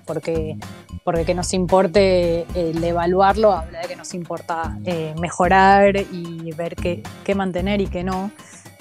porque, 0.07 0.57
porque 1.05 1.25
que 1.25 1.35
nos 1.35 1.52
importe 1.55 2.47
el 2.55 2.83
evaluarlo 2.83 3.52
habla 3.52 3.81
de 3.81 3.88
que 3.88 3.97
nos 3.97 4.14
importa 4.14 4.79
eh, 4.85 5.14
mejorar 5.21 5.97
y 5.97 6.52
ver 6.52 6.76
qué, 6.76 7.02
qué 7.25 7.35
mantener 7.35 7.81
y 7.81 7.87
qué 7.87 8.02
no. 8.02 8.31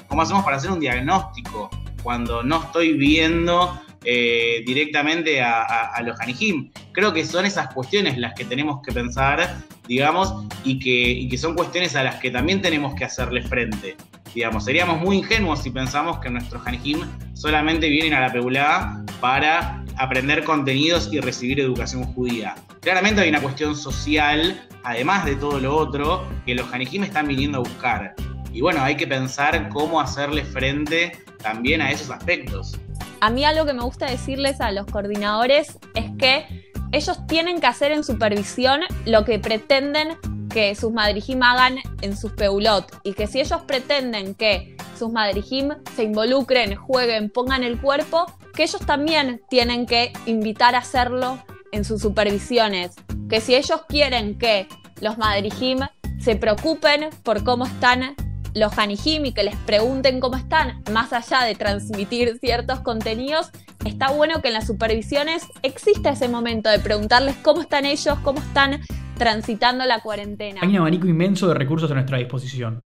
¿Cómo 0.08 0.22
hacemos 0.22 0.44
para 0.44 0.58
hacer 0.58 0.72
un 0.72 0.80
diagnóstico 0.80 1.70
cuando 2.02 2.44
no 2.44 2.64
estoy 2.64 2.94
viendo 2.94 3.80
eh, 4.06 4.64
directamente 4.66 5.42
a, 5.42 6.02
los 6.04 6.20
Hanijim. 6.22 6.72
Creo 6.94 7.14
que 7.14 7.26
son 7.26 7.46
esas 7.46 7.74
cuestiones 7.74 8.18
las 8.18 8.34
que 8.34 8.46
tenemos 8.46 8.82
que 8.82 8.94
pensar, 8.94 9.58
digamos, 9.88 10.46
y 10.64 10.80
que, 10.80 11.28
que 11.30 11.38
son 11.38 11.54
cuestiones 11.54 11.96
a 11.96 12.04
las 12.04 12.16
que 12.16 12.32
también 12.32 12.62
tenemos 12.62 12.96
que 12.96 13.04
hacerle 13.06 13.42
frente. 13.42 13.98
Digamos, 14.34 14.64
seríamos 14.66 15.02
muy 15.02 15.18
ingenuos 15.18 15.64
si 15.64 15.72
pensamos 15.72 16.20
que 16.20 16.30
nuestros 16.30 16.66
Hanijim 16.66 17.02
solamente 17.34 17.90
vienen 17.90 18.14
a 18.14 18.22
la 18.22 18.32
Peulá 18.32 19.04
para 19.20 19.84
aprender 19.98 20.44
contenidos 20.46 21.10
y 21.12 21.20
recibir 21.20 21.60
educación 21.60 22.04
judía. 22.14 22.56
Claramente 22.80 23.22
hay 23.22 23.30
una 23.30 23.42
cuestión 23.42 23.76
social, 23.76 24.66
además 24.84 25.26
de 25.26 25.36
todo 25.36 25.60
lo 25.60 25.76
otro, 25.76 26.26
que 26.46 26.56
los 26.56 26.72
Hanijim 26.72 27.04
están 27.04 27.28
viniendo 27.28 27.58
a 27.58 27.62
buscar. 27.62 28.16
Y 28.54 28.62
bueno, 28.62 28.82
hay 28.82 28.96
que 28.96 29.08
pensar 29.08 29.68
cómo 29.70 30.00
hacerle 30.00 30.46
frente 30.46 31.12
también 31.42 31.82
a 31.82 31.92
esos 31.92 32.10
aspectos 32.10 32.80
a 33.22 33.30
mí 33.30 33.44
algo 33.44 33.66
que 33.66 33.74
me 33.74 33.84
gusta 33.84 34.06
decirles 34.06 34.62
a 34.62 34.72
los 34.72 34.86
coordinadores 34.86 35.78
es 35.96 36.06
que 36.18 36.70
ellos 36.92 37.26
tienen 37.28 37.60
que 37.60 37.68
hacer 37.68 37.92
en 37.92 38.04
supervisión 38.04 38.82
lo 39.06 39.26
que 39.26 39.40
pretenden 39.40 40.18
que 40.50 40.74
sus 40.74 40.92
madrijim 40.92 41.44
hagan 41.44 41.78
en 42.02 42.18
sus 42.18 42.32
peulot 42.32 42.86
y 43.04 43.14
que 43.14 43.28
si 43.28 43.40
ellos 43.40 43.62
pretenden 43.68 44.34
que 44.34 44.76
sus 44.98 45.12
madrijim 45.12 45.70
se 45.96 46.04
involucren, 46.04 46.76
jueguen, 46.76 47.30
pongan 47.30 47.64
el 47.64 47.80
cuerpo, 47.80 48.26
que 48.56 48.64
ellos 48.64 48.82
también 48.86 49.42
tienen 49.50 49.86
que 49.86 50.12
invitar 50.26 50.76
a 50.76 50.80
hacerlo 50.80 51.38
en 51.72 51.86
sus 51.86 52.02
supervisiones. 52.02 52.96
Que 53.30 53.42
si 53.42 53.56
ellos 53.56 53.84
quieren 53.88 54.38
que 54.40 54.68
los 55.00 55.18
madrijim 55.18 55.80
se 56.20 56.36
preocupen 56.36 57.10
por 57.24 57.44
cómo 57.44 57.66
están 57.66 58.16
los 58.54 58.78
Hanijim 58.78 59.26
y 59.26 59.34
que 59.34 59.44
les 59.44 59.56
pregunten 59.56 60.20
cómo 60.20 60.38
están, 60.38 60.84
más 60.92 61.14
allá 61.14 61.44
de 61.44 61.56
transmitir 61.56 62.38
ciertos 62.40 62.80
contenidos, 62.80 63.52
está 63.86 64.12
bueno 64.12 64.42
que 64.42 64.50
en 64.50 64.56
las 64.56 64.68
supervisiones 64.68 65.48
exista 65.62 66.12
ese 66.12 66.28
momento 66.28 66.70
de 66.70 66.80
preguntarles 66.80 67.36
cómo 67.38 67.62
están 67.62 67.86
ellos, 67.86 68.18
cómo 68.24 68.40
están 68.40 68.82
transitando 69.18 69.86
la 69.86 70.02
cuarentena. 70.02 70.62
Hay 70.62 70.70
un 70.70 70.78
abanico 70.78 71.08
inmenso 71.08 71.48
de 71.48 71.54
recursos 71.54 71.92
a 71.92 71.94
nuestra 71.94 72.18
disposición. 72.18 72.82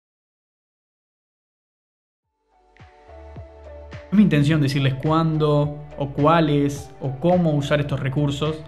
Es 4.11 4.17
mi 4.17 4.23
intención 4.23 4.59
decirles 4.59 4.95
cuándo, 4.95 5.85
o 5.97 6.13
cuáles, 6.13 6.89
o 6.99 7.19
cómo 7.19 7.51
usar 7.51 7.79
estos 7.79 7.99
recursos, 7.99 8.63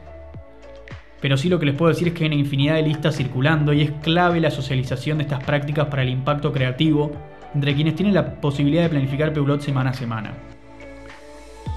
pero 1.22 1.38
sí 1.38 1.48
lo 1.50 1.60
que 1.60 1.68
les 1.68 1.76
puedo 1.76 1.90
decir 1.90 2.10
es 2.10 2.14
que 2.16 2.24
hay 2.24 2.28
una 2.28 2.40
infinidad 2.40 2.76
de 2.76 2.82
listas 2.82 3.16
circulando 3.16 3.72
y 3.72 3.82
es 3.82 3.92
clave 4.02 4.42
la 4.42 4.50
socialización 4.50 5.20
de 5.20 5.26
estas 5.26 5.44
prácticas 5.44 5.88
para 5.88 6.02
el 6.02 6.10
impacto 6.10 6.52
creativo 6.52 7.12
entre 7.54 7.76
quienes 7.76 7.96
tienen 7.96 8.16
la 8.16 8.42
posibilidad 8.42 8.84
de 8.84 8.90
planificar 8.90 9.32
Peulot 9.32 9.62
semana 9.62 9.92
a 9.92 9.94
semana. 9.94 10.34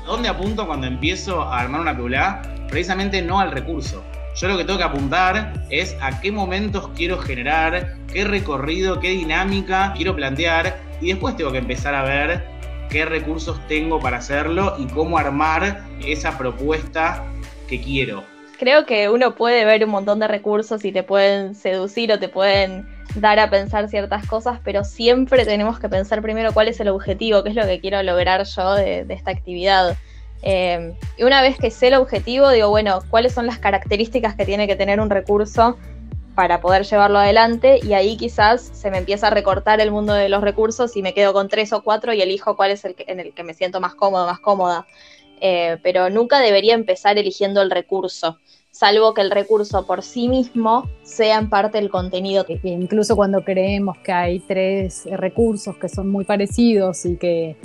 ¿Dónde 0.07 0.29
apunto 0.29 0.67
cuando 0.67 0.87
empiezo 0.87 1.43
a 1.43 1.61
armar 1.61 1.83
una 1.83 1.95
Peulá? 1.95 2.43
Precisamente 2.69 3.21
no 3.21 3.39
al 3.39 3.53
recurso. 3.53 4.03
Yo 4.37 4.49
lo 4.49 4.57
que 4.57 4.65
tengo 4.65 4.79
que 4.79 4.85
apuntar 4.85 5.67
es 5.71 5.97
a 6.01 6.21
qué 6.21 6.33
momentos 6.33 6.89
quiero 6.97 7.19
generar, 7.19 7.97
qué 8.13 8.25
recorrido, 8.25 8.99
qué 8.99 9.11
dinámica 9.11 9.93
quiero 9.95 10.17
plantear 10.17 10.79
y 11.01 11.09
después 11.09 11.37
tengo 11.37 11.53
que 11.53 11.59
empezar 11.59 11.95
a 11.95 12.03
ver 12.03 12.45
qué 12.89 13.05
recursos 13.05 13.61
tengo 13.69 14.01
para 14.01 14.19
hacerlo 14.19 14.75
y 14.79 14.87
cómo 14.87 15.19
armar 15.19 15.85
esa 16.05 16.37
propuesta 16.37 17.25
que 17.69 17.81
quiero 17.81 18.34
creo 18.59 18.87
que 18.87 19.09
uno 19.09 19.35
puede 19.35 19.65
ver 19.65 19.85
un 19.85 19.91
montón 19.91 20.19
de 20.19 20.29
recursos 20.29 20.85
y 20.85 20.93
te 20.93 21.03
pueden 21.03 21.55
seducir 21.55 22.13
o 22.13 22.19
te 22.19 22.29
pueden 22.29 22.87
dar 23.17 23.39
a 23.39 23.51
pensar 23.51 23.89
ciertas 23.89 24.27
cosas, 24.27 24.61
pero 24.65 24.85
siempre 24.85 25.45
tenemos 25.45 25.79
que 25.79 25.89
pensar 25.89 26.23
primero 26.23 26.53
cuál 26.53 26.69
es 26.69 26.81
el 26.81 26.89
objetivo, 26.89 27.43
qué 27.43 27.51
es 27.51 27.55
lo 27.55 27.65
que 27.65 27.81
quiero 27.81 28.03
lograr 28.03 28.45
yo 28.45 28.75
de, 28.75 29.07
esta 29.09 29.31
actividad. 29.31 29.97
Eh, 30.43 30.95
y 31.17 31.23
una 31.23 31.43
vez 31.43 31.57
que 31.59 31.71
sé 31.71 31.89
el 31.89 31.95
objetivo, 31.95 32.51
digo, 32.51 32.69
bueno, 32.69 33.01
cuáles 33.11 33.33
son 33.33 33.47
las 33.47 33.59
características 33.59 34.35
que 34.35 34.45
tiene 34.45 34.67
que 34.67 34.77
tener 34.77 35.01
un 35.01 35.11
recurso 35.11 35.79
para 36.35 36.61
poder 36.61 36.85
llevarlo 36.85 37.19
adelante 37.19 37.79
y 37.83 37.93
ahí 37.93 38.17
quizás 38.17 38.71
se 38.73 38.91
me 38.91 38.99
empieza 38.99 39.29
a 39.29 39.31
recortar 39.31 39.81
el 39.81 39.93
mundo 39.93 40.15
de 40.15 40.29
los 40.29 40.43
recursos 40.43 40.97
y 40.97 41.03
me 41.03 41.15
quedo 41.15 41.33
con 41.33 41.49
tres 41.49 41.73
o 41.73 41.83
cuatro 41.83 42.13
y 42.13 42.21
elijo 42.21 42.57
cuál 42.57 42.73
es 42.73 42.85
el 42.85 42.97
en 43.07 43.21
el 43.21 43.33
que 43.33 43.45
me 43.45 43.55
siento 43.55 43.81
más 43.81 43.95
cómodo, 43.95 44.27
más 44.27 44.41
cómoda. 44.41 44.87
Eh, 45.41 45.79
pero 45.83 46.11
nunca 46.11 46.41
debería 46.41 46.75
empezar 46.75 47.19
eligiendo 47.19 47.61
el 47.61 47.71
recurso, 47.71 48.39
salvo 48.75 49.15
que 49.15 49.21
el 49.21 49.31
recurso 49.31 49.87
por 49.87 50.03
sí 50.03 50.29
mismo 50.29 50.89
sea 51.05 51.39
en 51.39 51.49
parte 51.49 51.79
el 51.79 51.91
contenido. 51.91 52.45
Que 52.45 52.61
incluso 52.65 53.15
cuando 53.15 53.45
creemos 53.45 53.97
que 53.99 54.13
hay 54.13 54.41
tres 54.41 55.05
recursos 55.13 55.77
que 55.77 55.89
son 55.89 56.11
muy 56.11 56.25
parecidos 56.25 57.07
y 57.07 57.17
que, 57.17 57.57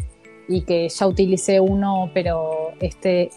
y 0.47 0.61
que 0.61 0.87
ya 0.87 1.07
utilicé 1.07 1.59
uno, 1.59 2.11
pero 2.13 2.73
este 2.79 3.31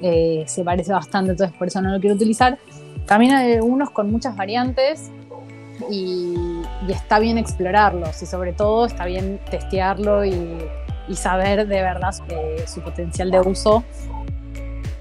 eh, 0.00 0.44
se 0.46 0.64
parece 0.64 0.92
bastante, 0.92 1.32
entonces 1.32 1.54
por 1.56 1.68
eso 1.68 1.82
no 1.82 1.92
lo 1.92 2.00
quiero 2.00 2.16
utilizar, 2.16 2.58
también 3.04 3.34
hay 3.34 3.58
unos 3.60 3.90
con 3.90 4.10
muchas 4.10 4.34
variantes 4.34 5.10
y, 5.90 6.34
está 6.88 7.18
bien 7.18 7.36
explorarlos 7.36 8.22
y 8.22 8.26
sobre 8.26 8.52
todo 8.52 8.86
está 8.86 9.04
bien 9.04 9.38
testearlo 9.50 10.24
y, 10.24 10.34
saber 11.14 11.66
de 11.66 11.82
verdad 11.82 12.14
eh, 12.28 12.64
su 12.66 12.82
potencial 12.82 13.30
de 13.30 13.40
uso 13.40 13.82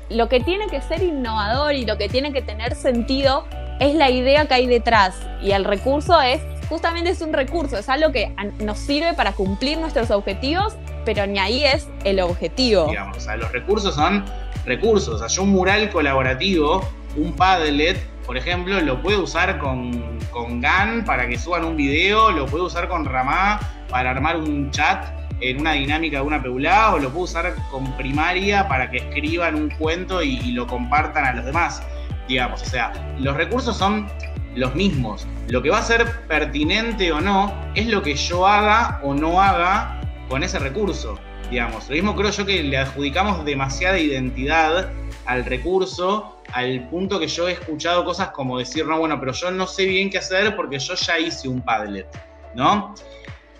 lo 0.09 0.29
que 0.29 0.39
tiene 0.39 0.67
que 0.67 0.81
ser 0.81 1.03
innovador 1.03 1.73
y 1.73 1.85
lo 1.85 1.97
que 1.97 2.09
tiene 2.09 2.31
que 2.31 2.41
tener 2.41 2.75
sentido 2.75 3.45
es 3.79 3.95
la 3.95 4.09
idea 4.09 4.47
que 4.47 4.53
hay 4.53 4.67
detrás. 4.67 5.19
Y 5.41 5.51
el 5.51 5.65
recurso 5.65 6.21
es 6.21 6.41
justamente 6.69 7.11
es 7.11 7.21
un 7.21 7.33
recurso, 7.33 7.77
es 7.77 7.89
algo 7.89 8.11
que 8.11 8.33
nos 8.59 8.77
sirve 8.77 9.13
para 9.13 9.33
cumplir 9.33 9.77
nuestros 9.77 10.11
objetivos, 10.11 10.75
pero 11.05 11.25
ni 11.25 11.39
ahí 11.39 11.63
es 11.63 11.87
el 12.03 12.19
objetivo. 12.19 12.87
Digamos, 12.87 13.17
o 13.17 13.21
sea, 13.21 13.37
los 13.37 13.51
recursos 13.51 13.95
son 13.95 14.25
recursos, 14.65 15.15
o 15.15 15.19
sea, 15.19 15.27
yo 15.27 15.43
un 15.43 15.51
mural 15.51 15.89
colaborativo, 15.89 16.87
un 17.15 17.33
Padlet, 17.33 17.97
por 18.25 18.37
ejemplo, 18.37 18.81
lo 18.81 19.01
puedo 19.01 19.23
usar 19.23 19.57
con, 19.59 20.19
con 20.29 20.59
GAN 20.59 21.05
para 21.05 21.27
que 21.27 21.37
suban 21.37 21.63
un 21.63 21.77
video, 21.77 22.31
lo 22.31 22.45
puedo 22.45 22.65
usar 22.65 22.89
con 22.89 23.05
Ramá 23.05 23.59
para 23.89 24.11
armar 24.11 24.35
un 24.37 24.69
chat 24.71 25.05
en 25.41 25.61
una 25.61 25.73
dinámica 25.73 26.17
de 26.17 26.23
una 26.23 26.41
peulá, 26.41 26.93
o 26.93 26.99
lo 26.99 27.09
puedo 27.09 27.25
usar 27.25 27.55
con 27.71 27.95
primaria 27.97 28.67
para 28.67 28.89
que 28.89 28.97
escriban 28.97 29.55
un 29.55 29.69
cuento 29.69 30.21
y 30.23 30.51
lo 30.51 30.67
compartan 30.67 31.25
a 31.25 31.33
los 31.33 31.45
demás 31.45 31.81
digamos. 32.27 32.61
O 32.61 32.65
sea, 32.65 32.93
los 33.19 33.35
recursos 33.35 33.77
son 33.77 34.07
los 34.55 34.75
mismos. 34.75 35.27
Lo 35.47 35.61
que 35.61 35.69
va 35.69 35.79
a 35.79 35.83
ser 35.83 36.27
pertinente 36.27 37.11
o 37.11 37.21
no 37.21 37.53
es 37.75 37.87
lo 37.87 38.01
que 38.01 38.15
yo 38.15 38.45
haga 38.45 38.99
o 39.03 39.13
no 39.13 39.41
haga 39.41 40.01
con 40.29 40.43
ese 40.43 40.59
recurso, 40.59 41.17
digamos. 41.49 41.87
Lo 41.89 41.95
mismo 41.95 42.15
creo 42.15 42.31
yo 42.31 42.45
que 42.45 42.63
le 42.63 42.77
adjudicamos 42.77 43.45
demasiada 43.45 43.97
identidad 43.97 44.91
al 45.25 45.45
recurso 45.45 46.33
al 46.53 46.87
punto 46.89 47.19
que 47.19 47.27
yo 47.27 47.49
he 47.49 47.51
escuchado 47.51 48.05
cosas 48.05 48.29
como 48.29 48.57
decir, 48.57 48.85
no, 48.85 48.97
bueno, 48.99 49.19
pero 49.19 49.33
yo 49.33 49.51
no 49.51 49.67
sé 49.67 49.85
bien 49.85 50.09
qué 50.09 50.19
hacer 50.19 50.55
porque 50.55 50.79
yo 50.79 50.95
ya 50.95 51.19
hice 51.19 51.49
un 51.49 51.61
Padlet, 51.61 52.07
¿no? 52.55 52.95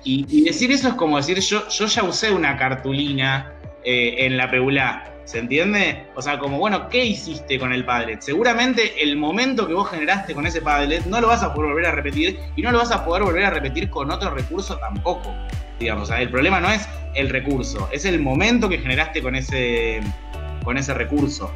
Y, 0.10 0.44
decir 0.44 0.72
eso 0.72 0.88
es 0.88 0.94
como 0.94 1.18
decir, 1.18 1.38
yo, 1.40 1.68
yo 1.68 1.86
ya 1.86 2.04
usé 2.04 2.32
una 2.32 2.56
cartulina 2.56 3.52
eh, 3.84 4.16
en 4.20 4.38
la 4.38 4.50
Peulá 4.50 5.04
¿Se 5.26 5.40
entiende? 5.40 6.08
O 6.16 6.22
sea, 6.22 6.40
como, 6.40 6.58
bueno, 6.58 6.88
¿qué 6.88 7.04
hiciste 7.04 7.60
con 7.60 7.74
el 7.74 7.84
Padlet? 7.84 8.22
Seguramente 8.22 9.04
el 9.04 9.18
momento 9.18 9.68
que 9.68 9.74
vos 9.74 9.90
generaste 9.90 10.34
con 10.34 10.48
ese 10.48 10.62
Padlet 10.62 11.06
no 11.06 11.20
lo 11.20 11.28
vas 11.28 11.44
a 11.44 11.54
poder 11.54 11.72
volver 11.72 11.88
a 11.88 11.92
repetir 11.92 12.40
y 12.56 12.62
no 12.62 12.72
lo 12.72 12.78
vas 12.78 12.92
a 12.92 13.04
poder 13.04 13.24
volver 13.24 13.44
a 13.44 13.50
repetir 13.50 13.90
con 13.90 14.10
otro 14.10 14.30
recurso 14.30 14.78
tampoco. 14.78 15.36
Digamos, 15.82 16.10
el 16.12 16.30
problema 16.30 16.62
no 16.62 16.70
es 16.72 16.88
el 17.14 17.28
recurso, 17.28 17.90
es 17.92 18.06
el 18.06 18.22
momento 18.22 18.70
que 18.70 18.78
generaste 18.78 19.22
con 19.22 19.36
ese, 19.36 20.00
con 20.64 20.78
ese 20.78 20.94
recurso. 20.94 21.52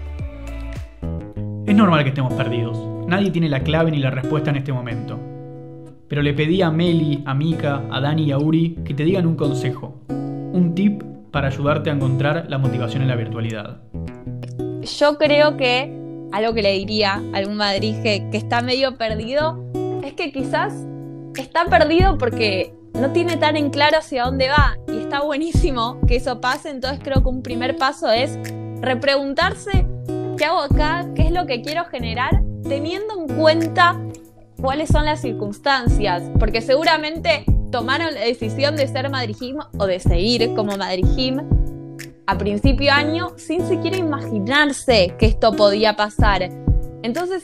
Es 1.66 1.74
normal 1.74 2.04
que 2.04 2.10
estemos 2.10 2.34
perdidos. 2.34 2.78
Nadie 3.08 3.32
tiene 3.32 3.48
la 3.48 3.62
clave 3.62 3.92
ni 3.92 4.00
la 4.00 4.12
respuesta 4.12 4.50
en 4.50 4.58
este 4.58 4.74
momento. 4.74 5.31
Pero 6.12 6.24
le 6.24 6.34
pedí 6.34 6.62
a 6.62 6.70
Meli, 6.70 7.24
a 7.26 7.34
Mika, 7.34 7.84
a 7.90 8.02
Dani 8.02 8.26
y 8.26 8.32
a 8.34 8.38
Uri 8.38 8.76
que 8.84 8.94
te 8.94 9.06
digan 9.06 9.26
un 9.26 9.38
consejo, 9.38 9.96
un 10.10 10.74
tip 10.76 11.02
para 11.32 11.48
ayudarte 11.48 11.90
a 11.90 11.94
encontrar 11.94 12.48
la 12.50 12.58
motivación 12.58 13.04
en 13.04 13.08
la 13.08 13.16
virtualidad? 13.16 13.78
Yo 14.82 15.18
creo 15.18 15.56
que 15.56 15.90
algo 16.34 16.54
que 16.54 16.64
le 16.64 16.74
diría 16.74 17.14
a 17.14 17.38
algún 17.38 17.56
Madrid 17.56 17.96
que, 18.04 18.28
está 18.34 18.62
medio 18.62 18.98
perdido 18.98 19.64
es 20.04 20.12
que 20.12 20.34
quizás 20.34 20.86
está 21.38 21.64
perdido 21.68 22.18
porque 22.18 22.74
no 22.94 23.14
tiene 23.14 23.38
tan 23.38 23.56
en 23.56 23.70
claro 23.70 24.00
hacia 24.00 24.26
dónde 24.26 24.50
va 24.50 24.76
y 24.94 24.98
está 24.98 25.22
buenísimo 25.22 25.98
que 26.10 26.18
eso 26.18 26.42
pase, 26.42 26.72
entonces 26.72 27.00
creo 27.02 27.24
que 27.24 27.30
un 27.30 27.42
primer 27.42 27.78
paso 27.78 28.12
es 28.12 28.38
repreguntarse 28.82 29.88
qué 30.38 30.44
hago 30.44 30.60
acá, 30.60 31.08
qué 31.16 31.22
es 31.22 31.32
lo 31.32 31.46
que 31.46 31.62
quiero 31.62 31.86
generar, 31.86 32.44
teniendo 32.68 33.18
en 33.18 33.38
cuenta 33.38 33.98
cuáles 34.62 34.90
son 34.90 35.06
las 35.06 35.22
circunstancias, 35.22 36.24
porque 36.40 36.62
seguramente 36.62 37.44
tomaron 37.72 38.14
la 38.14 38.22
decisión 38.22 38.76
de 38.76 38.88
ser 38.88 39.10
Madrid 39.10 39.56
o 39.78 39.86
de 39.86 40.00
seguir 40.00 40.54
como 40.56 40.78
Madrid 40.78 41.40
a 42.28 42.38
principio 42.38 42.94
año 42.94 43.34
sin 43.38 43.68
siquiera 43.68 43.98
imaginarse 43.98 45.16
que 45.18 45.26
esto 45.26 45.54
podía 45.54 45.96
pasar. 45.96 46.50
Entonces, 47.04 47.44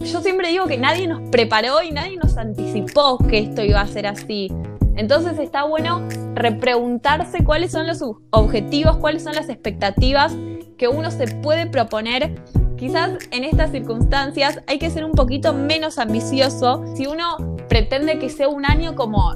yo 0.00 0.20
siempre 0.20 0.48
digo 0.48 0.66
que 0.66 0.78
nadie 0.78 1.06
nos 1.06 1.28
preparó 1.30 1.82
y 1.82 1.90
nadie 1.90 2.16
nos 2.16 2.36
anticipó 2.36 3.18
que 3.18 3.38
esto 3.38 3.62
iba 3.62 3.80
a 3.80 3.86
ser 3.86 4.06
así. 4.06 4.50
Entonces 4.96 5.38
está 5.38 5.64
bueno 5.64 6.08
repreguntarse 6.34 7.44
cuáles 7.44 7.72
son 7.72 7.86
los 7.86 8.02
objetivos, 8.30 8.96
cuáles 8.96 9.22
son 9.22 9.34
las 9.34 9.48
expectativas 9.48 10.34
que 10.78 10.88
uno 10.88 11.10
se 11.10 11.26
puede 11.26 11.66
proponer. 11.66 12.42
Quizás 12.76 13.12
en 13.30 13.44
estas 13.44 13.70
circunstancias 13.70 14.60
hay 14.66 14.78
que 14.78 14.90
ser 14.90 15.04
un 15.04 15.12
poquito 15.12 15.54
menos 15.54 15.98
ambicioso 15.98 16.84
si 16.94 17.06
uno 17.06 17.56
pretende 17.68 18.18
que 18.18 18.28
sea 18.28 18.48
un 18.48 18.66
año 18.66 18.94
como 18.94 19.34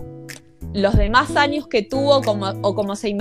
los 0.74 0.94
demás 0.96 1.34
años 1.36 1.66
que 1.66 1.82
tuvo 1.82 2.20
como, 2.20 2.50
o 2.62 2.74
como 2.74 2.96
se, 2.96 3.16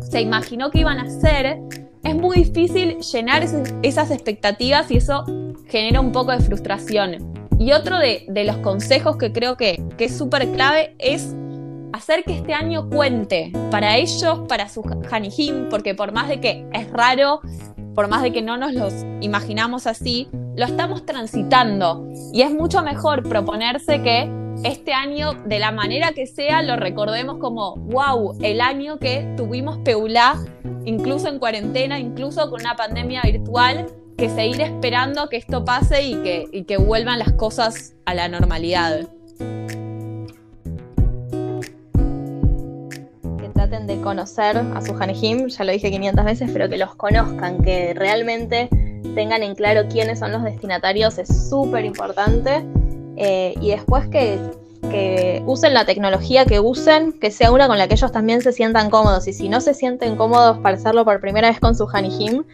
se 0.00 0.20
imaginó 0.20 0.70
que 0.70 0.80
iban 0.80 1.00
a 1.00 1.10
ser, 1.10 1.58
es 2.04 2.14
muy 2.14 2.44
difícil 2.44 2.98
llenar 3.00 3.44
esas 3.82 4.10
expectativas 4.12 4.88
y 4.92 4.98
eso 4.98 5.24
genera 5.66 6.00
un 6.00 6.12
poco 6.12 6.30
de 6.30 6.38
frustración. 6.38 7.32
Y 7.58 7.72
otro 7.72 7.98
de, 7.98 8.24
los 8.44 8.58
consejos 8.58 9.16
que 9.16 9.32
creo 9.32 9.56
que, 9.56 9.82
que 9.98 10.04
es 10.04 10.16
súper 10.16 10.48
clave 10.52 10.94
es 10.98 11.34
hacer 11.92 12.22
que 12.22 12.36
este 12.36 12.54
año 12.54 12.88
cuente 12.88 13.50
para 13.70 13.96
ellos, 13.96 14.40
para 14.48 14.68
su 14.68 14.82
Hanihim, 15.10 15.68
porque 15.68 15.94
por 15.94 16.12
más 16.12 16.28
de 16.28 16.40
que 16.40 16.66
es 16.72 16.88
raro, 16.90 17.40
por 17.96 18.08
más 18.08 18.22
de 18.22 18.30
que 18.30 18.42
no 18.42 18.58
nos 18.58 18.74
los 18.74 18.92
imaginamos 19.22 19.86
así, 19.86 20.28
lo 20.54 20.66
estamos 20.66 21.06
transitando. 21.06 22.06
Y 22.32 22.42
es 22.42 22.52
mucho 22.52 22.82
mejor 22.82 23.26
proponerse 23.26 24.02
que 24.02 24.30
este 24.64 24.92
año, 24.92 25.32
de 25.46 25.58
la 25.58 25.72
manera 25.72 26.12
que 26.12 26.26
sea, 26.26 26.62
lo 26.62 26.76
recordemos 26.76 27.38
como, 27.38 27.76
wow, 27.76 28.36
el 28.42 28.60
año 28.60 28.98
que 28.98 29.26
tuvimos 29.36 29.78
Peulá, 29.78 30.36
incluso 30.84 31.28
en 31.28 31.38
cuarentena, 31.38 31.98
incluso 31.98 32.50
con 32.50 32.60
una 32.60 32.76
pandemia 32.76 33.22
virtual, 33.22 33.86
que 34.18 34.28
seguir 34.28 34.60
esperando 34.60 35.28
que 35.28 35.38
esto 35.38 35.64
pase 35.64 36.02
y 36.02 36.16
que, 36.16 36.44
y 36.52 36.64
que 36.64 36.76
vuelvan 36.76 37.18
las 37.18 37.32
cosas 37.32 37.94
a 38.04 38.14
la 38.14 38.28
normalidad. 38.28 39.08
De 43.68 44.00
conocer 44.00 44.56
a 44.56 44.80
su 44.80 44.94
Hanejim, 44.94 45.48
ya 45.48 45.64
lo 45.64 45.72
dije 45.72 45.90
500 45.90 46.24
veces, 46.24 46.50
pero 46.52 46.68
que 46.68 46.76
los 46.76 46.94
conozcan, 46.94 47.62
que 47.62 47.94
realmente 47.94 48.68
tengan 49.16 49.42
en 49.42 49.56
claro 49.56 49.88
quiénes 49.88 50.20
son 50.20 50.30
los 50.30 50.44
destinatarios, 50.44 51.18
es 51.18 51.48
súper 51.48 51.84
importante 51.84 52.64
eh, 53.16 53.54
y 53.60 53.70
después 53.70 54.06
que, 54.08 54.38
usen 55.46 55.74
la 55.74 55.84
tecnología 55.84 56.44
que 56.46 56.60
usen, 56.60 57.12
que 57.12 57.30
sea 57.30 57.50
una 57.50 57.66
con 57.66 57.76
la 57.76 57.88
que 57.88 57.94
ellos 57.94 58.12
también 58.12 58.40
se 58.40 58.52
sientan 58.52 58.88
cómodos. 58.88 59.26
Y 59.26 59.32
si 59.32 59.48
no 59.48 59.60
se 59.60 59.74
sienten 59.74 60.16
cómodos 60.16 60.58
para 60.58 60.76
hacerlo 60.76 61.04
por 61.04 61.20
primera 61.20 61.48
vez 61.48 61.60
con 61.60 61.74
su 61.74 61.86
Hanihim, 61.92 62.44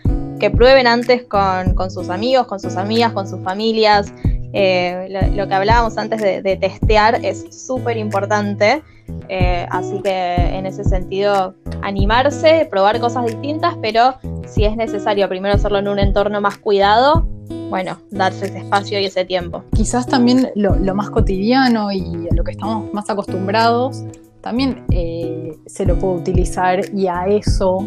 que 0.41 0.51
prueben 0.51 0.87
antes 0.89 1.25
con, 1.25 1.91
sus 1.91 2.09
amigos, 2.09 2.47
con 2.47 2.59
sus 2.59 2.77
amigas, 2.77 3.13
con 3.13 3.29
sus 3.29 3.41
familias. 3.45 4.13
Eh, 4.53 5.31
lo, 5.35 5.49
que 5.49 5.55
hablábamos 5.55 5.97
antes 5.99 6.21
de, 6.21 6.57
testear 6.57 7.25
es 7.25 7.47
súper 7.51 7.97
importante. 7.97 8.83
Eh, 9.29 9.67
así 9.71 10.01
que 10.03 10.35
en 10.35 10.67
ese 10.67 10.85
sentido, 10.85 11.55
animarse, 11.83 12.67
probar 12.71 13.01
cosas 13.01 13.27
distintas, 13.27 13.77
pero 13.81 14.15
si 14.47 14.65
es 14.65 14.77
necesario 14.77 15.29
primero 15.29 15.55
hacerlo 15.55 15.79
en 15.79 15.89
un 15.89 15.99
entorno 15.99 16.41
más 16.41 16.59
cuidado, 16.59 17.27
bueno, 17.71 17.99
darse 18.11 18.47
ese 18.47 18.59
espacio 18.59 19.01
y 19.01 19.07
ese 19.07 19.25
tiempo. 19.25 19.65
Quizás 19.75 20.07
también 20.07 20.51
lo, 20.55 20.95
más 20.95 21.09
cotidiano 21.09 21.91
y 21.91 22.29
a 22.31 22.35
lo 22.35 22.45
que 22.45 22.53
estamos 22.53 22.93
más 22.93 23.09
acostumbrados, 23.09 24.05
también 24.43 24.85
eh, 24.91 25.57
se 25.67 25.87
lo 25.87 25.97
puede 25.99 26.17
utilizar 26.17 26.81
y 26.93 27.07
a 27.07 27.27
eso 27.27 27.79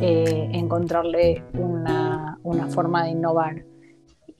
eh, 0.00 0.48
encontrarle 0.52 1.44
una, 1.54 2.38
una 2.42 2.66
forma 2.66 3.04
de 3.04 3.10
innovar. 3.10 3.71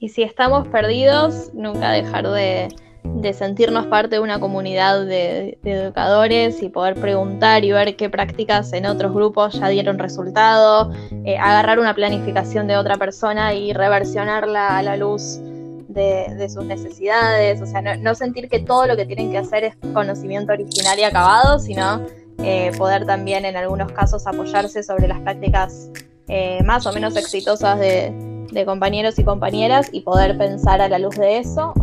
Y 0.03 0.09
si 0.09 0.21
estamos 0.21 0.67
perdidos, 0.67 1.51
nunca 1.53 1.91
dejar 1.91 2.29
de, 2.29 2.67
de 3.05 3.31
sentirnos 3.31 3.87
parte 3.87 4.17
de 4.17 4.19
una 4.19 4.37
comunidad 4.37 5.05
de, 5.05 5.57
educadores 5.63 6.61
y 6.61 6.67
poder 6.67 6.95
preguntar 6.95 7.63
y 7.63 7.71
ver 7.71 7.95
qué 7.95 8.09
prácticas 8.09 8.73
en 8.73 8.85
otros 8.85 9.13
grupos 9.13 9.57
ya 9.57 9.69
dieron 9.69 9.97
resultado, 9.97 10.91
eh, 11.23 11.37
agarrar 11.37 11.79
una 11.79 11.95
planificación 11.95 12.67
de 12.67 12.75
otra 12.75 12.97
persona 12.97 13.53
y 13.53 13.71
reversionarla 13.71 14.77
a 14.77 14.83
la 14.83 14.97
luz 14.97 15.39
de, 15.87 16.49
sus 16.49 16.65
necesidades, 16.65 17.61
o 17.61 17.65
sea, 17.65 17.81
no, 17.95 18.13
sentir 18.13 18.49
que 18.49 18.59
todo 18.59 18.85
lo 18.87 18.97
que 18.97 19.05
tienen 19.05 19.31
que 19.31 19.37
hacer 19.37 19.63
es 19.63 19.75
conocimiento 19.93 20.51
original 20.51 20.99
y 20.99 21.03
acabado, 21.03 21.59
sino 21.59 22.05
eh, 22.39 22.73
poder 22.77 23.05
también 23.05 23.45
en 23.45 23.55
algunos 23.55 23.89
casos 23.93 24.27
apoyarse 24.27 24.83
sobre 24.83 25.07
las 25.07 25.21
prácticas 25.21 25.89
eh, 26.27 26.61
más 26.65 26.85
o 26.87 26.91
menos 26.91 27.15
exitosas 27.15 27.79
de, 27.79 28.32
de 28.53 28.65
compañeros 28.65 29.19
y 29.19 29.23
compañeras 29.23 29.89
y 29.91 30.01
poder 30.01 30.37
pensar 30.37 30.81
a 30.81 30.89
la 30.89 30.99
luz 30.99 31.15
de 31.15 31.39
eso 31.39 31.73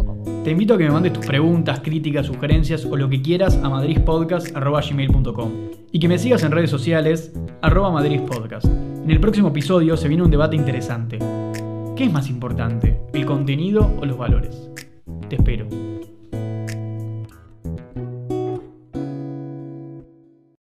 te 0.45 0.51
invito 0.51 0.73
a 0.73 0.79
que 0.79 0.85
me 0.85 0.91
mandes 0.91 1.13
tus 1.13 1.27
preguntas, 1.27 1.81
críticas, 1.81 2.25
sugerencias 2.25 2.87
o 2.87 2.97
lo 2.97 3.11
que 3.11 3.21
quieras 3.21 3.57
a 3.63 3.69
madridpodcast.gmail.com 3.69 5.53
y 5.93 6.01
que 6.01 6.09
me 6.09 6.19
sigas 6.19 6.43
en 6.45 6.53
redes 6.53 6.71
sociales 6.71 7.35
arroba 7.61 7.91
madridpodcast. 7.91 8.65
En 8.65 9.11
el 9.11 9.21
próximo 9.21 9.49
episodio 9.49 9.99
se 9.99 10.09
viene 10.09 10.23
un 10.23 10.31
debate 10.31 10.57
interesante. 10.57 11.19
¿Qué 11.95 12.05
es 12.05 12.13
más 12.13 12.31
importante, 12.31 12.99
el 13.13 13.27
contenido 13.27 13.95
o 14.01 14.07
los 14.07 14.17
valores? 14.17 14.71
Te 15.29 15.37
espero. 15.37 15.90